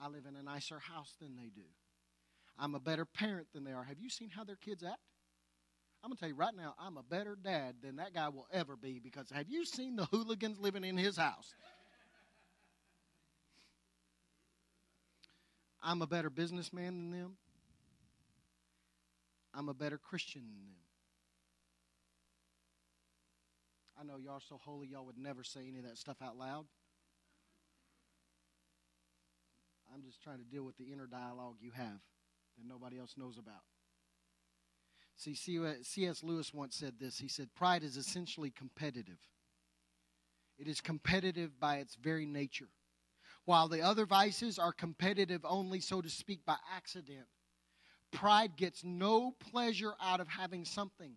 I 0.00 0.08
live 0.08 0.24
in 0.28 0.36
a 0.36 0.42
nicer 0.42 0.78
house 0.78 1.14
than 1.20 1.36
they 1.36 1.50
do. 1.54 1.66
I'm 2.58 2.74
a 2.74 2.80
better 2.80 3.04
parent 3.04 3.48
than 3.54 3.64
they 3.64 3.72
are. 3.72 3.84
Have 3.84 4.00
you 4.00 4.08
seen 4.08 4.30
how 4.30 4.44
their 4.44 4.56
kids 4.56 4.82
act? 4.82 5.00
I'm 6.02 6.10
going 6.10 6.16
to 6.16 6.20
tell 6.20 6.28
you 6.28 6.34
right 6.36 6.54
now, 6.54 6.74
I'm 6.78 6.96
a 6.98 7.02
better 7.02 7.36
dad 7.36 7.76
than 7.82 7.96
that 7.96 8.14
guy 8.14 8.28
will 8.28 8.46
ever 8.52 8.76
be 8.76 9.00
because 9.02 9.28
have 9.30 9.48
you 9.48 9.64
seen 9.64 9.96
the 9.96 10.04
hooligans 10.06 10.58
living 10.58 10.84
in 10.84 10.96
his 10.96 11.16
house? 11.16 11.54
I'm 15.82 16.02
a 16.02 16.06
better 16.06 16.30
businessman 16.30 17.10
than 17.10 17.10
them. 17.10 17.36
I'm 19.56 19.68
a 19.68 19.74
better 19.74 19.98
Christian 19.98 20.42
than 20.42 20.66
them. 20.66 20.76
I 23.98 24.04
know 24.04 24.18
y'all 24.18 24.34
are 24.34 24.40
so 24.46 24.60
holy, 24.62 24.88
y'all 24.88 25.06
would 25.06 25.16
never 25.16 25.42
say 25.42 25.60
any 25.66 25.78
of 25.78 25.84
that 25.86 25.96
stuff 25.96 26.18
out 26.22 26.36
loud. 26.36 26.66
I'm 29.94 30.02
just 30.02 30.22
trying 30.22 30.38
to 30.38 30.44
deal 30.44 30.64
with 30.64 30.76
the 30.76 30.92
inner 30.92 31.06
dialogue 31.06 31.56
you 31.60 31.70
have 31.70 31.86
that 32.58 32.66
nobody 32.66 32.98
else 32.98 33.14
knows 33.16 33.38
about. 33.38 33.62
See, 35.16 35.34
C.S. 35.34 36.22
Lewis 36.22 36.52
once 36.52 36.76
said 36.76 36.94
this. 37.00 37.18
He 37.18 37.28
said, 37.28 37.48
Pride 37.54 37.82
is 37.82 37.96
essentially 37.96 38.50
competitive. 38.50 39.18
It 40.58 40.68
is 40.68 40.82
competitive 40.82 41.58
by 41.58 41.76
its 41.76 41.94
very 41.94 42.26
nature. 42.26 42.68
While 43.46 43.68
the 43.68 43.80
other 43.80 44.04
vices 44.04 44.58
are 44.58 44.72
competitive 44.72 45.40
only, 45.44 45.80
so 45.80 46.02
to 46.02 46.10
speak, 46.10 46.44
by 46.44 46.56
accident, 46.74 47.26
pride 48.16 48.56
gets 48.56 48.82
no 48.82 49.34
pleasure 49.50 49.92
out 50.02 50.20
of 50.20 50.28
having 50.28 50.64
something, 50.64 51.12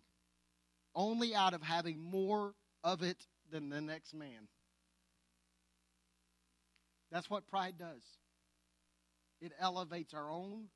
only 0.94 1.34
out 1.34 1.54
of 1.54 1.62
having 1.62 1.98
more 1.98 2.54
of 2.84 3.02
it 3.02 3.26
than 3.50 3.70
the 3.70 3.80
next 3.80 4.14
man. 4.14 4.48
That's 7.10 7.30
what 7.30 7.48
pride 7.48 7.76
does. 7.78 8.02
It 9.40 9.52
elevates 9.58 10.12
our 10.12 10.30
own 10.30 10.66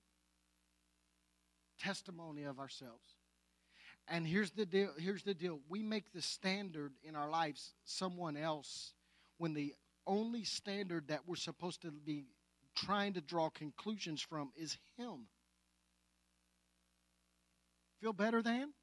testimony 1.79 2.45
of 2.45 2.59
ourselves. 2.59 3.17
And 4.09 4.27
here's 4.27 4.51
the 4.51 4.67
deal, 4.67 4.91
here's 4.99 5.23
the 5.23 5.35
deal. 5.35 5.61
We 5.69 5.83
make 5.83 6.13
the 6.13 6.23
standard 6.23 6.93
in 7.03 7.15
our 7.17 7.29
lives 7.29 7.75
someone 7.85 8.37
else 8.37 8.95
when 9.37 9.53
the 9.53 9.75
only 10.07 10.45
standard 10.45 11.09
that 11.09 11.21
we're 11.27 11.37
supposed 11.37 11.83
to 11.83 11.91
be 11.91 12.25
trying 12.75 13.13
to 13.13 13.21
draw 13.21 13.51
conclusions 13.51 14.23
from 14.23 14.51
is 14.57 14.79
him. 14.97 15.27
Feel 18.05 18.13
better 18.13 18.43
than? 18.43 18.75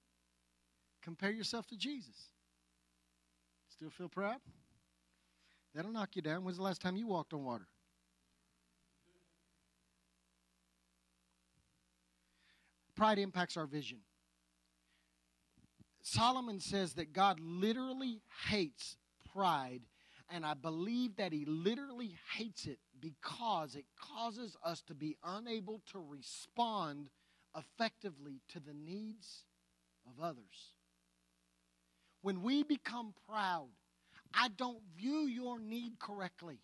Compare 1.03 1.29
yourself 1.29 1.67
to 1.67 1.77
Jesus. 1.77 2.31
Still 3.69 3.91
feel 3.91 4.09
proud? 4.09 4.37
That'll 5.75 5.91
knock 5.91 6.15
you 6.15 6.23
down. 6.23 6.43
When's 6.43 6.57
the 6.57 6.63
last 6.63 6.81
time 6.81 6.95
you 6.95 7.05
walked 7.05 7.31
on 7.31 7.45
water? 7.45 7.67
Pride 12.95 13.19
impacts 13.19 13.57
our 13.57 13.67
vision. 13.67 13.99
Solomon 16.01 16.59
says 16.59 16.93
that 16.93 17.13
God 17.13 17.39
literally 17.39 18.23
hates 18.49 18.97
pride, 19.31 19.81
and 20.31 20.43
I 20.43 20.55
believe 20.55 21.17
that 21.17 21.31
he 21.31 21.45
literally 21.45 22.17
hates 22.35 22.65
it 22.65 22.79
because 22.99 23.75
it 23.75 23.85
causes 23.95 24.57
us 24.65 24.81
to 24.87 24.95
be 24.95 25.15
unable 25.23 25.79
to 25.91 25.99
respond 25.99 27.11
effectively 27.55 28.41
to 28.49 28.59
the 28.59 28.73
needs 28.73 29.45
of 30.05 30.23
others. 30.23 30.75
When 32.21 32.41
we 32.43 32.63
become 32.63 33.13
proud, 33.27 33.69
I 34.33 34.49
don't 34.49 34.81
view 34.95 35.25
your 35.27 35.59
need 35.59 35.99
correctly 35.99 36.59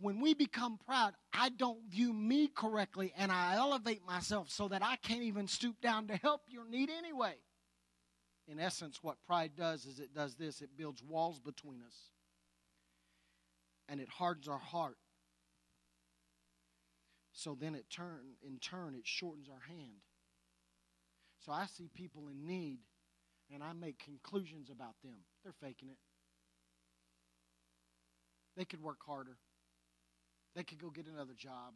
when 0.00 0.20
we 0.20 0.34
become 0.34 0.78
proud, 0.86 1.14
I 1.32 1.48
don't 1.48 1.84
view 1.90 2.12
me 2.12 2.48
correctly 2.48 3.12
and 3.16 3.32
I 3.32 3.56
elevate 3.56 4.06
myself 4.06 4.48
so 4.50 4.68
that 4.68 4.82
I 4.82 4.96
can't 4.96 5.22
even 5.22 5.48
stoop 5.48 5.80
down 5.80 6.06
to 6.08 6.16
help 6.16 6.42
your 6.48 6.64
need 6.68 6.88
anyway. 6.88 7.34
In 8.46 8.60
essence, 8.60 9.00
what 9.02 9.16
pride 9.26 9.52
does 9.56 9.84
is 9.84 9.98
it 9.98 10.14
does 10.14 10.36
this 10.36 10.62
it 10.62 10.76
builds 10.76 11.02
walls 11.02 11.40
between 11.40 11.82
us 11.82 11.96
and 13.88 14.00
it 14.00 14.08
hardens 14.08 14.48
our 14.48 14.58
heart. 14.58 14.96
So 17.38 17.56
then 17.58 17.76
it 17.76 17.84
turn 17.88 18.34
in 18.44 18.58
turn 18.58 18.96
it 18.96 19.06
shortens 19.06 19.48
our 19.48 19.62
hand. 19.68 20.02
So 21.38 21.52
I 21.52 21.66
see 21.66 21.88
people 21.94 22.26
in 22.26 22.44
need 22.44 22.80
and 23.54 23.62
I 23.62 23.72
make 23.74 24.00
conclusions 24.00 24.70
about 24.70 24.96
them. 25.04 25.18
They're 25.44 25.54
faking 25.62 25.88
it. 25.88 25.98
They 28.56 28.64
could 28.64 28.82
work 28.82 28.98
harder. 29.06 29.36
They 30.56 30.64
could 30.64 30.82
go 30.82 30.90
get 30.90 31.06
another 31.06 31.34
job. 31.38 31.74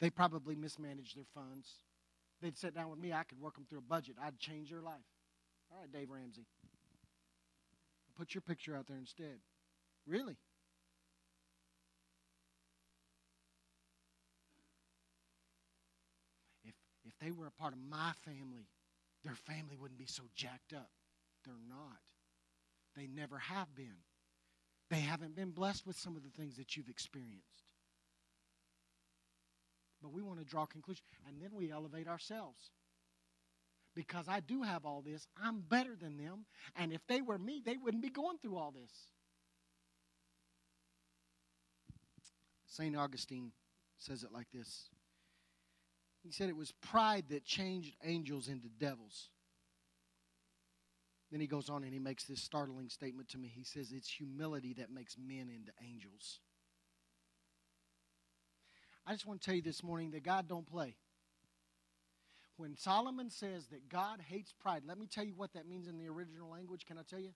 They 0.00 0.10
probably 0.10 0.56
mismanaged 0.56 1.16
their 1.16 1.28
funds. 1.32 1.68
They'd 2.42 2.58
sit 2.58 2.74
down 2.74 2.90
with 2.90 2.98
me. 2.98 3.12
I 3.12 3.22
could 3.22 3.40
work 3.40 3.54
them 3.54 3.66
through 3.70 3.78
a 3.78 3.82
budget. 3.82 4.16
I'd 4.20 4.40
change 4.40 4.70
their 4.70 4.82
life. 4.82 5.06
All 5.70 5.78
right, 5.80 5.92
Dave 5.92 6.10
Ramsey. 6.10 6.46
Put 8.18 8.34
your 8.34 8.42
picture 8.42 8.76
out 8.76 8.88
there 8.88 8.98
instead. 8.98 9.38
Really? 10.08 10.36
If, 16.64 16.74
if 17.04 17.13
they 17.24 17.30
were 17.30 17.46
a 17.46 17.62
part 17.62 17.72
of 17.72 17.78
my 17.88 18.12
family, 18.24 18.68
their 19.24 19.34
family 19.34 19.76
wouldn't 19.80 19.98
be 19.98 20.06
so 20.06 20.24
jacked 20.34 20.74
up. 20.74 20.90
They're 21.44 21.54
not. 21.68 21.98
They 22.96 23.06
never 23.06 23.38
have 23.38 23.74
been. 23.74 23.96
They 24.90 25.00
haven't 25.00 25.34
been 25.34 25.50
blessed 25.50 25.86
with 25.86 25.96
some 25.96 26.16
of 26.16 26.22
the 26.22 26.28
things 26.28 26.56
that 26.56 26.76
you've 26.76 26.90
experienced. 26.90 27.64
But 30.02 30.12
we 30.12 30.22
want 30.22 30.38
to 30.38 30.44
draw 30.44 30.66
conclusions, 30.66 31.08
and 31.26 31.40
then 31.40 31.50
we 31.54 31.72
elevate 31.72 32.08
ourselves. 32.08 32.70
Because 33.94 34.28
I 34.28 34.40
do 34.40 34.62
have 34.62 34.84
all 34.84 35.00
this, 35.00 35.26
I'm 35.42 35.60
better 35.60 35.96
than 35.98 36.18
them, 36.18 36.44
and 36.76 36.92
if 36.92 37.00
they 37.06 37.22
were 37.22 37.38
me, 37.38 37.62
they 37.64 37.76
wouldn't 37.78 38.02
be 38.02 38.10
going 38.10 38.36
through 38.38 38.56
all 38.56 38.72
this. 38.72 38.92
St. 42.66 42.94
Augustine 42.94 43.52
says 43.96 44.24
it 44.24 44.32
like 44.32 44.48
this 44.52 44.90
He 46.24 46.32
said 46.32 46.48
it 46.48 46.56
was 46.56 46.72
pride 46.72 47.26
that 47.28 47.44
changed 47.44 47.94
angels 48.02 48.48
into 48.48 48.68
devils. 48.68 49.28
Then 51.30 51.40
he 51.40 51.46
goes 51.46 51.68
on 51.68 51.84
and 51.84 51.92
he 51.92 51.98
makes 51.98 52.24
this 52.24 52.40
startling 52.40 52.88
statement 52.88 53.28
to 53.30 53.38
me. 53.38 53.52
He 53.54 53.64
says, 53.64 53.92
It's 53.92 54.08
humility 54.08 54.74
that 54.78 54.90
makes 54.90 55.16
men 55.18 55.50
into 55.54 55.72
angels. 55.86 56.40
I 59.06 59.12
just 59.12 59.26
want 59.26 59.42
to 59.42 59.44
tell 59.44 59.54
you 59.54 59.62
this 59.62 59.82
morning 59.82 60.12
that 60.12 60.22
God 60.22 60.48
don't 60.48 60.66
play. 60.66 60.96
When 62.56 62.76
Solomon 62.76 63.30
says 63.30 63.66
that 63.66 63.88
God 63.88 64.20
hates 64.26 64.52
pride, 64.52 64.82
let 64.86 64.96
me 64.96 65.06
tell 65.06 65.24
you 65.24 65.34
what 65.34 65.52
that 65.52 65.68
means 65.68 65.88
in 65.88 65.98
the 65.98 66.08
original 66.08 66.48
language. 66.48 66.86
Can 66.86 66.96
I 66.96 67.02
tell 67.02 67.20
you? 67.20 67.32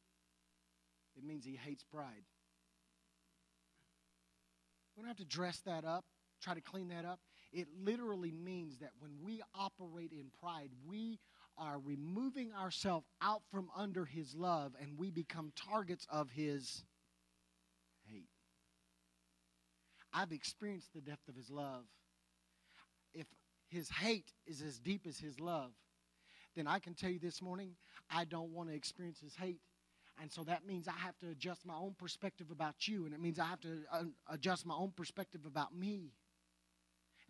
It 1.17 1.25
means 1.25 1.45
he 1.45 1.57
hates 1.57 1.83
pride. 1.83 2.25
We 4.97 5.03
don't 5.03 5.09
have 5.09 5.19
to 5.19 5.25
dress 5.25 5.59
that 5.67 5.85
up, 5.85 6.05
try 6.41 6.55
to 6.55 6.61
clean 6.61 6.89
that 6.89 7.05
up. 7.05 7.21
It 7.53 7.69
literally 7.83 8.33
means 8.33 8.79
that 8.79 8.91
when 8.99 9.13
we 9.23 9.43
operate 9.55 10.13
in 10.13 10.27
pride, 10.41 10.71
we 10.87 11.19
are 11.57 11.79
removing 11.79 12.53
ourselves 12.53 13.07
out 13.23 13.43
from 13.51 13.69
under 13.77 14.05
His 14.05 14.35
love 14.35 14.75
and 14.81 14.99
we 14.99 15.11
become 15.11 15.53
targets 15.57 16.07
of 16.11 16.31
His 16.31 16.85
hate. 18.05 18.29
I've 20.13 20.33
experienced 20.33 20.93
the 20.95 21.01
depth 21.01 21.29
of 21.29 21.37
His 21.37 21.51
love. 21.51 21.85
If 23.15 23.27
His 23.69 23.89
hate 23.89 24.33
is 24.47 24.63
as 24.63 24.79
deep 24.79 25.07
as 25.07 25.19
His 25.19 25.41
love, 25.41 25.73
then 26.55 26.67
I 26.67 26.79
can 26.79 26.95
tell 26.95 27.11
you 27.11 27.19
this 27.19 27.41
morning, 27.41 27.77
I 28.11 28.25
don't 28.25 28.53
want 28.53 28.69
to 28.69 28.75
experience 28.75 29.21
His 29.21 29.35
hate. 29.35 29.61
And 30.21 30.31
so 30.31 30.43
that 30.45 30.67
means 30.67 30.89
I 30.89 30.99
have 30.99 31.17
to 31.19 31.29
adjust 31.31 31.65
my 31.65 31.75
own 31.75 31.95
perspective 31.97 32.51
about 32.51 32.89
you, 32.89 33.05
and 33.05 33.15
it 33.15 33.21
means 33.21 33.39
I 33.39 33.45
have 33.45 33.61
to 33.61 33.79
uh, 33.93 34.03
adjust 34.29 34.67
my 34.67 34.75
own 34.75 34.93
perspective 34.97 35.43
about 35.47 35.75
me. 35.75 36.13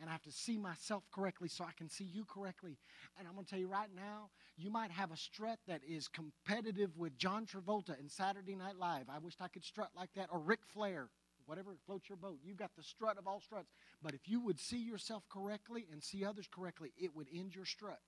And 0.00 0.08
I 0.08 0.12
have 0.12 0.22
to 0.22 0.32
see 0.32 0.56
myself 0.56 1.02
correctly 1.10 1.48
so 1.48 1.64
I 1.64 1.72
can 1.76 1.88
see 1.88 2.04
you 2.04 2.24
correctly. 2.24 2.78
And 3.18 3.26
I'm 3.26 3.34
going 3.34 3.44
to 3.44 3.50
tell 3.50 3.58
you 3.58 3.68
right 3.68 3.88
now, 3.94 4.30
you 4.56 4.70
might 4.70 4.92
have 4.92 5.10
a 5.10 5.16
strut 5.16 5.58
that 5.66 5.80
is 5.88 6.06
competitive 6.06 6.96
with 6.96 7.18
John 7.18 7.46
Travolta 7.46 7.98
in 7.98 8.08
Saturday 8.08 8.54
Night 8.54 8.76
Live. 8.76 9.06
I 9.08 9.18
wished 9.18 9.40
I 9.40 9.48
could 9.48 9.64
strut 9.64 9.90
like 9.96 10.10
that, 10.14 10.28
or 10.30 10.38
Ric 10.38 10.60
Flair, 10.72 11.08
whatever 11.46 11.70
floats 11.84 12.08
your 12.08 12.16
boat. 12.16 12.38
You've 12.44 12.58
got 12.58 12.76
the 12.76 12.82
strut 12.82 13.18
of 13.18 13.26
all 13.26 13.40
struts. 13.40 13.70
But 14.02 14.14
if 14.14 14.28
you 14.28 14.40
would 14.40 14.60
see 14.60 14.78
yourself 14.78 15.24
correctly 15.28 15.86
and 15.90 16.02
see 16.02 16.24
others 16.24 16.48
correctly, 16.48 16.92
it 16.96 17.16
would 17.16 17.26
end 17.34 17.54
your 17.56 17.64
strut. 17.64 18.00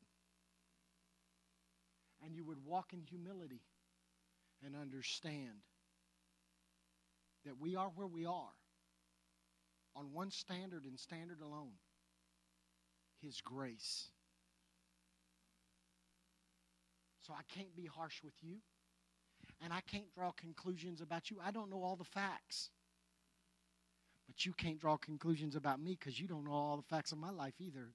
And 2.25 2.37
you 2.37 2.45
would 2.45 2.65
walk 2.65 2.93
in 2.93 3.01
humility 3.03 3.63
and 4.65 4.77
understand 4.77 5.65
that 7.45 7.59
we 7.59 7.75
are 7.75 7.89
where 7.89 8.07
we 8.07 8.27
are 8.27 8.53
on 9.97 10.13
one 10.13 10.31
standard 10.31 10.85
and 10.85 10.99
standard 10.99 11.41
alone 11.41 11.73
His 13.23 13.41
grace. 13.41 14.09
So 17.27 17.35
I 17.35 17.43
can't 17.55 17.75
be 17.77 17.87
harsh 17.87 18.23
with 18.25 18.35
you, 18.43 18.57
and 19.63 19.73
I 19.73 19.81
can't 19.83 20.13
draw 20.15 20.33
conclusions 20.33 21.01
about 21.01 21.31
you. 21.31 21.37
I 21.45 21.51
don't 21.51 21.71
know 21.71 21.83
all 21.83 21.97
the 21.97 22.05
facts. 22.05 22.71
But 24.27 24.47
you 24.47 24.53
can't 24.53 24.81
draw 24.81 24.97
conclusions 24.97 25.57
about 25.57 25.81
me 25.81 25.97
because 25.99 26.21
you 26.21 26.29
don't 26.29 26.45
know 26.45 26.53
all 26.53 26.77
the 26.77 26.95
facts 26.95 27.11
of 27.11 27.19
my 27.19 27.31
life 27.31 27.55
either. 27.59 27.89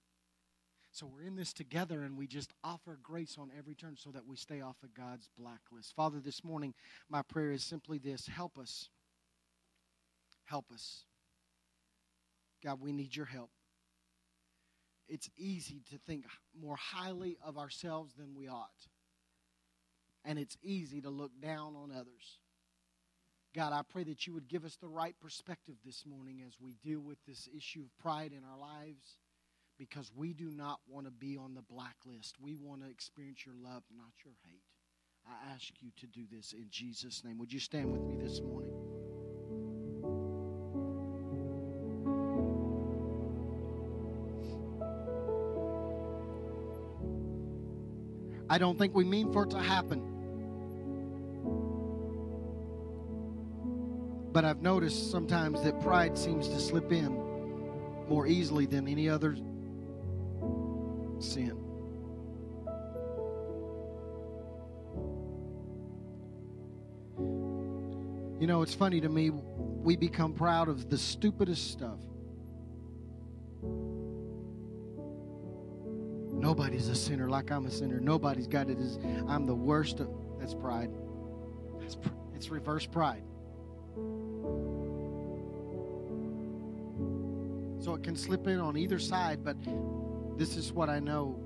So 0.92 1.06
we're 1.06 1.24
in 1.24 1.36
this 1.36 1.54
together 1.54 2.04
and 2.04 2.18
we 2.18 2.28
just 2.28 2.54
offer 2.64 3.00
grace 3.02 3.38
on 3.40 3.52
every 3.58 3.76
turn 3.76 3.96
so 3.98 4.12
that 4.12 4.26
we 4.26 4.36
stay 4.36 4.62
off 4.62 4.76
of 4.84 4.94
God's 4.94 5.30
blacklist. 5.38 5.94
Father, 5.96 6.20
this 6.20 6.44
morning, 6.44 6.74
my 7.10 7.22
prayer 7.22 7.52
is 7.52 7.64
simply 7.64 7.98
this 7.98 8.28
help 8.28 8.58
us. 8.58 8.90
Help 10.46 10.72
us. 10.74 11.06
God, 12.66 12.82
we 12.82 12.92
need 12.92 13.16
your 13.16 13.28
help. 13.28 13.52
It's 15.08 15.30
easy 15.38 15.84
to 15.92 16.00
think 16.00 16.26
more 16.60 16.76
highly 16.76 17.38
of 17.46 17.60
ourselves 17.60 18.16
than 18.18 18.34
we 18.34 18.48
ought. 18.48 18.88
And 20.26 20.40
it's 20.40 20.58
easy 20.64 21.00
to 21.02 21.12
look 21.12 21.32
down 21.40 21.76
on 21.76 21.92
others. 21.92 22.40
God, 23.56 23.72
I 23.72 23.82
pray 23.88 24.04
that 24.06 24.26
you 24.26 24.34
would 24.34 24.48
give 24.48 24.66
us 24.66 24.78
the 24.82 24.88
right 24.88 25.16
perspective 25.22 25.76
this 25.86 26.06
morning 26.08 26.42
as 26.46 26.56
we 26.60 26.74
deal 26.84 27.00
with 27.00 27.20
this 27.28 27.48
issue 27.56 27.84
of 27.84 27.98
pride 28.00 28.32
in 28.32 28.44
our 28.44 28.58
lives 28.58 29.20
because 29.78 30.12
we 30.16 30.34
do 30.34 30.50
not 30.50 30.80
want 30.90 31.06
to 31.06 31.12
be 31.12 31.38
on 31.38 31.54
the 31.54 31.62
blacklist. 31.62 32.36
We 32.42 32.56
want 32.56 32.84
to 32.84 32.90
experience 32.90 33.46
your 33.46 33.56
love, 33.56 33.84
not 33.96 34.12
your 34.26 34.34
hate. 34.44 34.64
I 35.28 35.54
ask 35.54 35.72
you 35.82 35.92
to 35.98 36.08
do 36.08 36.24
this 36.32 36.54
in 36.54 36.66
Jesus' 36.72 37.24
name. 37.24 37.38
Would 37.38 37.54
you 37.54 37.60
stand 37.60 37.92
with 37.92 38.02
me 38.02 38.16
this 38.16 38.42
morning? 38.42 38.75
I 48.50 48.58
don't 48.58 48.78
think 48.78 48.94
we 48.94 49.04
mean 49.04 49.34
for 49.34 49.44
it 49.44 49.52
to 49.52 49.60
happen. 49.60 50.02
But 54.32 54.46
I've 54.46 54.62
noticed 54.62 55.12
sometimes 55.12 55.62
that 55.64 55.82
pride 55.82 56.18
seems 56.18 56.48
to 56.50 56.60
slip 56.60 56.92
in 56.92 57.14
more 58.08 58.28
easily 58.28 58.66
than 58.66 58.88
any 58.88 59.10
other 59.10 59.36
sin. 61.20 61.58
You 68.40 68.48
know, 68.48 68.62
it's 68.62 68.76
funny 68.76 69.02
to 69.02 69.10
me, 69.10 69.30
we 69.30 69.96
become 69.96 70.34
proud 70.34 70.68
of 70.68 70.90
the 70.90 70.98
stupidest 70.98 71.72
stuff. 71.72 72.00
Nobody's 76.46 76.90
a 76.90 76.96
sinner 76.96 77.28
like 77.28 77.50
I'm 77.50 77.66
a 77.66 77.72
sinner. 77.72 78.00
Nobody's 78.00 78.46
got 78.46 78.70
it 78.70 78.78
I'm 79.28 79.48
the 79.48 79.56
worst. 79.56 80.00
Of, 80.00 80.10
that's 80.40 80.54
pride. 80.54 80.92
That's, 81.80 81.98
it's 82.36 82.50
reverse 82.50 82.86
pride. 82.86 83.24
So 87.84 87.96
it 87.96 88.04
can 88.04 88.16
slip 88.16 88.46
in 88.46 88.60
on 88.60 88.78
either 88.78 89.00
side, 89.00 89.44
but 89.44 89.58
this 90.38 90.56
is 90.56 90.72
what 90.72 90.88
I 90.88 91.00
know. 91.00 91.40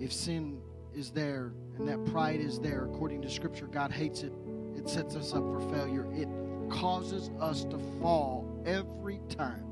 If 0.00 0.14
sin 0.14 0.62
is 0.94 1.10
there 1.10 1.52
and 1.76 1.86
that 1.86 2.02
pride 2.06 2.40
is 2.40 2.58
there, 2.58 2.86
according 2.86 3.20
to 3.20 3.28
Scripture, 3.28 3.66
God 3.66 3.92
hates 3.92 4.22
it. 4.22 4.32
It 4.78 4.88
sets 4.88 5.14
us 5.14 5.34
up 5.34 5.42
for 5.42 5.60
failure. 5.68 6.06
It 6.14 6.28
causes 6.70 7.28
us 7.38 7.64
to 7.64 7.78
fall 8.00 8.62
every 8.64 9.20
time. 9.28 9.66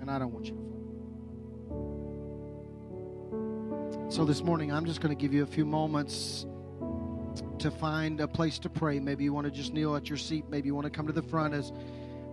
And 0.00 0.10
I 0.10 0.18
don't 0.18 0.32
want 0.32 0.46
you 0.46 0.56
to 0.56 0.62
fall. 0.62 0.73
So 4.14 4.24
this 4.24 4.44
morning, 4.44 4.70
I'm 4.70 4.84
just 4.84 5.00
going 5.00 5.12
to 5.12 5.20
give 5.20 5.34
you 5.34 5.42
a 5.42 5.46
few 5.46 5.64
moments 5.64 6.46
to 7.58 7.68
find 7.68 8.20
a 8.20 8.28
place 8.28 8.60
to 8.60 8.70
pray. 8.70 9.00
Maybe 9.00 9.24
you 9.24 9.32
want 9.32 9.46
to 9.46 9.50
just 9.50 9.72
kneel 9.72 9.96
at 9.96 10.08
your 10.08 10.18
seat. 10.18 10.44
Maybe 10.48 10.68
you 10.68 10.74
want 10.76 10.84
to 10.84 10.90
come 10.90 11.08
to 11.08 11.12
the 11.12 11.20
front 11.20 11.52
as 11.52 11.72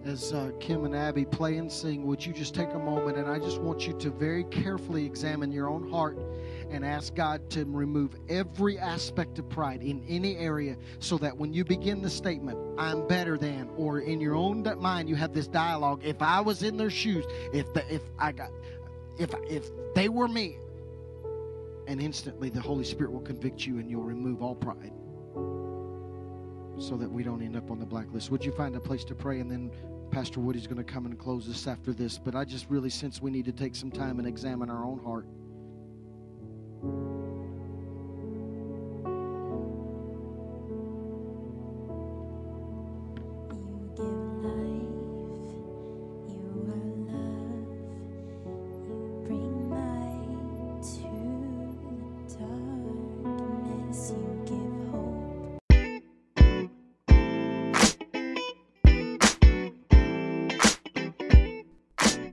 as 0.06 0.32
uh, 0.32 0.52
Kim 0.60 0.86
and 0.86 0.96
Abby 0.96 1.26
play 1.26 1.58
and 1.58 1.72
sing, 1.72 2.06
would 2.06 2.24
you 2.24 2.34
just 2.34 2.54
take 2.54 2.72
a 2.74 2.78
moment 2.78 3.18
and 3.18 3.28
I 3.28 3.40
just 3.40 3.60
want 3.60 3.88
you 3.88 3.94
to 3.98 4.12
very 4.12 4.44
carefully 4.44 5.08
examine 5.08 5.52
your 5.52 5.70
own 5.70 5.90
heart 5.90 6.20
and 6.70 6.86
ask 6.86 7.16
God 7.16 7.50
to 7.52 7.66
remove 7.66 8.16
every 8.30 8.78
aspect 8.78 9.40
of 9.40 9.50
pride 9.50 9.82
in 9.82 10.04
any 10.08 10.38
area 10.38 10.78
so 11.00 11.18
that 11.18 11.36
when 11.36 11.52
you 11.52 11.64
begin 11.64 12.04
the 12.04 12.10
statement, 12.12 12.60
I'm 12.80 13.08
better 13.08 13.40
than, 13.40 13.70
or 13.76 14.02
in 14.02 14.22
your 14.22 14.36
own 14.36 14.64
mind 14.80 15.10
you 15.10 15.16
have 15.16 15.34
this 15.34 15.48
dialogue, 15.48 16.02
if 16.04 16.22
I 16.22 16.42
was 16.42 16.62
in 16.62 16.78
their 16.78 16.92
shoes, 16.92 17.26
if 17.54 17.74
the, 17.74 17.84
if 17.92 18.04
I 18.20 18.34
got 18.34 18.52
if 19.18 19.34
if 19.50 19.70
they 19.96 20.10
were 20.10 20.28
me, 20.28 20.58
and 21.88 22.02
instantly 22.02 22.50
the 22.50 22.62
Holy 22.62 22.84
Spirit 22.84 23.12
will 23.12 23.22
convict 23.22 23.66
you 23.66 23.80
and 23.80 23.90
you'll 23.90 24.04
remove 24.04 24.42
all 24.42 24.56
pride 24.56 24.94
so 26.80 26.98
that 26.98 27.10
we 27.10 27.24
don't 27.24 27.42
end 27.42 27.56
up 27.56 27.70
on 27.70 27.80
the 27.80 27.86
blacklist. 27.86 28.32
Would 28.32 28.44
you 28.44 28.52
find 28.52 28.76
a 28.76 28.80
place 28.80 29.04
to 29.06 29.16
pray? 29.16 29.40
And 29.40 29.52
then 29.52 29.72
Pastor 30.10 30.40
Woody's 30.40 30.68
going 30.68 30.84
to 30.84 30.84
come 30.84 31.06
and 31.06 31.18
close 31.18 31.48
us 31.50 31.68
after 31.68 31.94
this. 31.94 32.18
But 32.18 32.36
I 32.36 32.44
just 32.44 32.70
really 32.70 32.90
sense 32.90 33.22
we 33.22 33.32
need 33.32 33.46
to 33.46 33.52
take 33.52 33.76
some 33.76 33.92
time 33.92 34.20
and 34.20 34.28
examine 34.28 34.70
our 34.70 34.84
own 34.84 35.00
heart. 35.04 35.26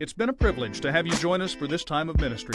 It's 0.01 0.13
been 0.13 0.29
a 0.29 0.33
privilege 0.33 0.81
to 0.83 0.93
have 0.93 1.09
you 1.09 1.13
join 1.15 1.41
us 1.41 1.53
for 1.53 1.67
this 1.67 1.83
time 1.83 2.09
of 2.09 2.21
ministry. 2.21 2.55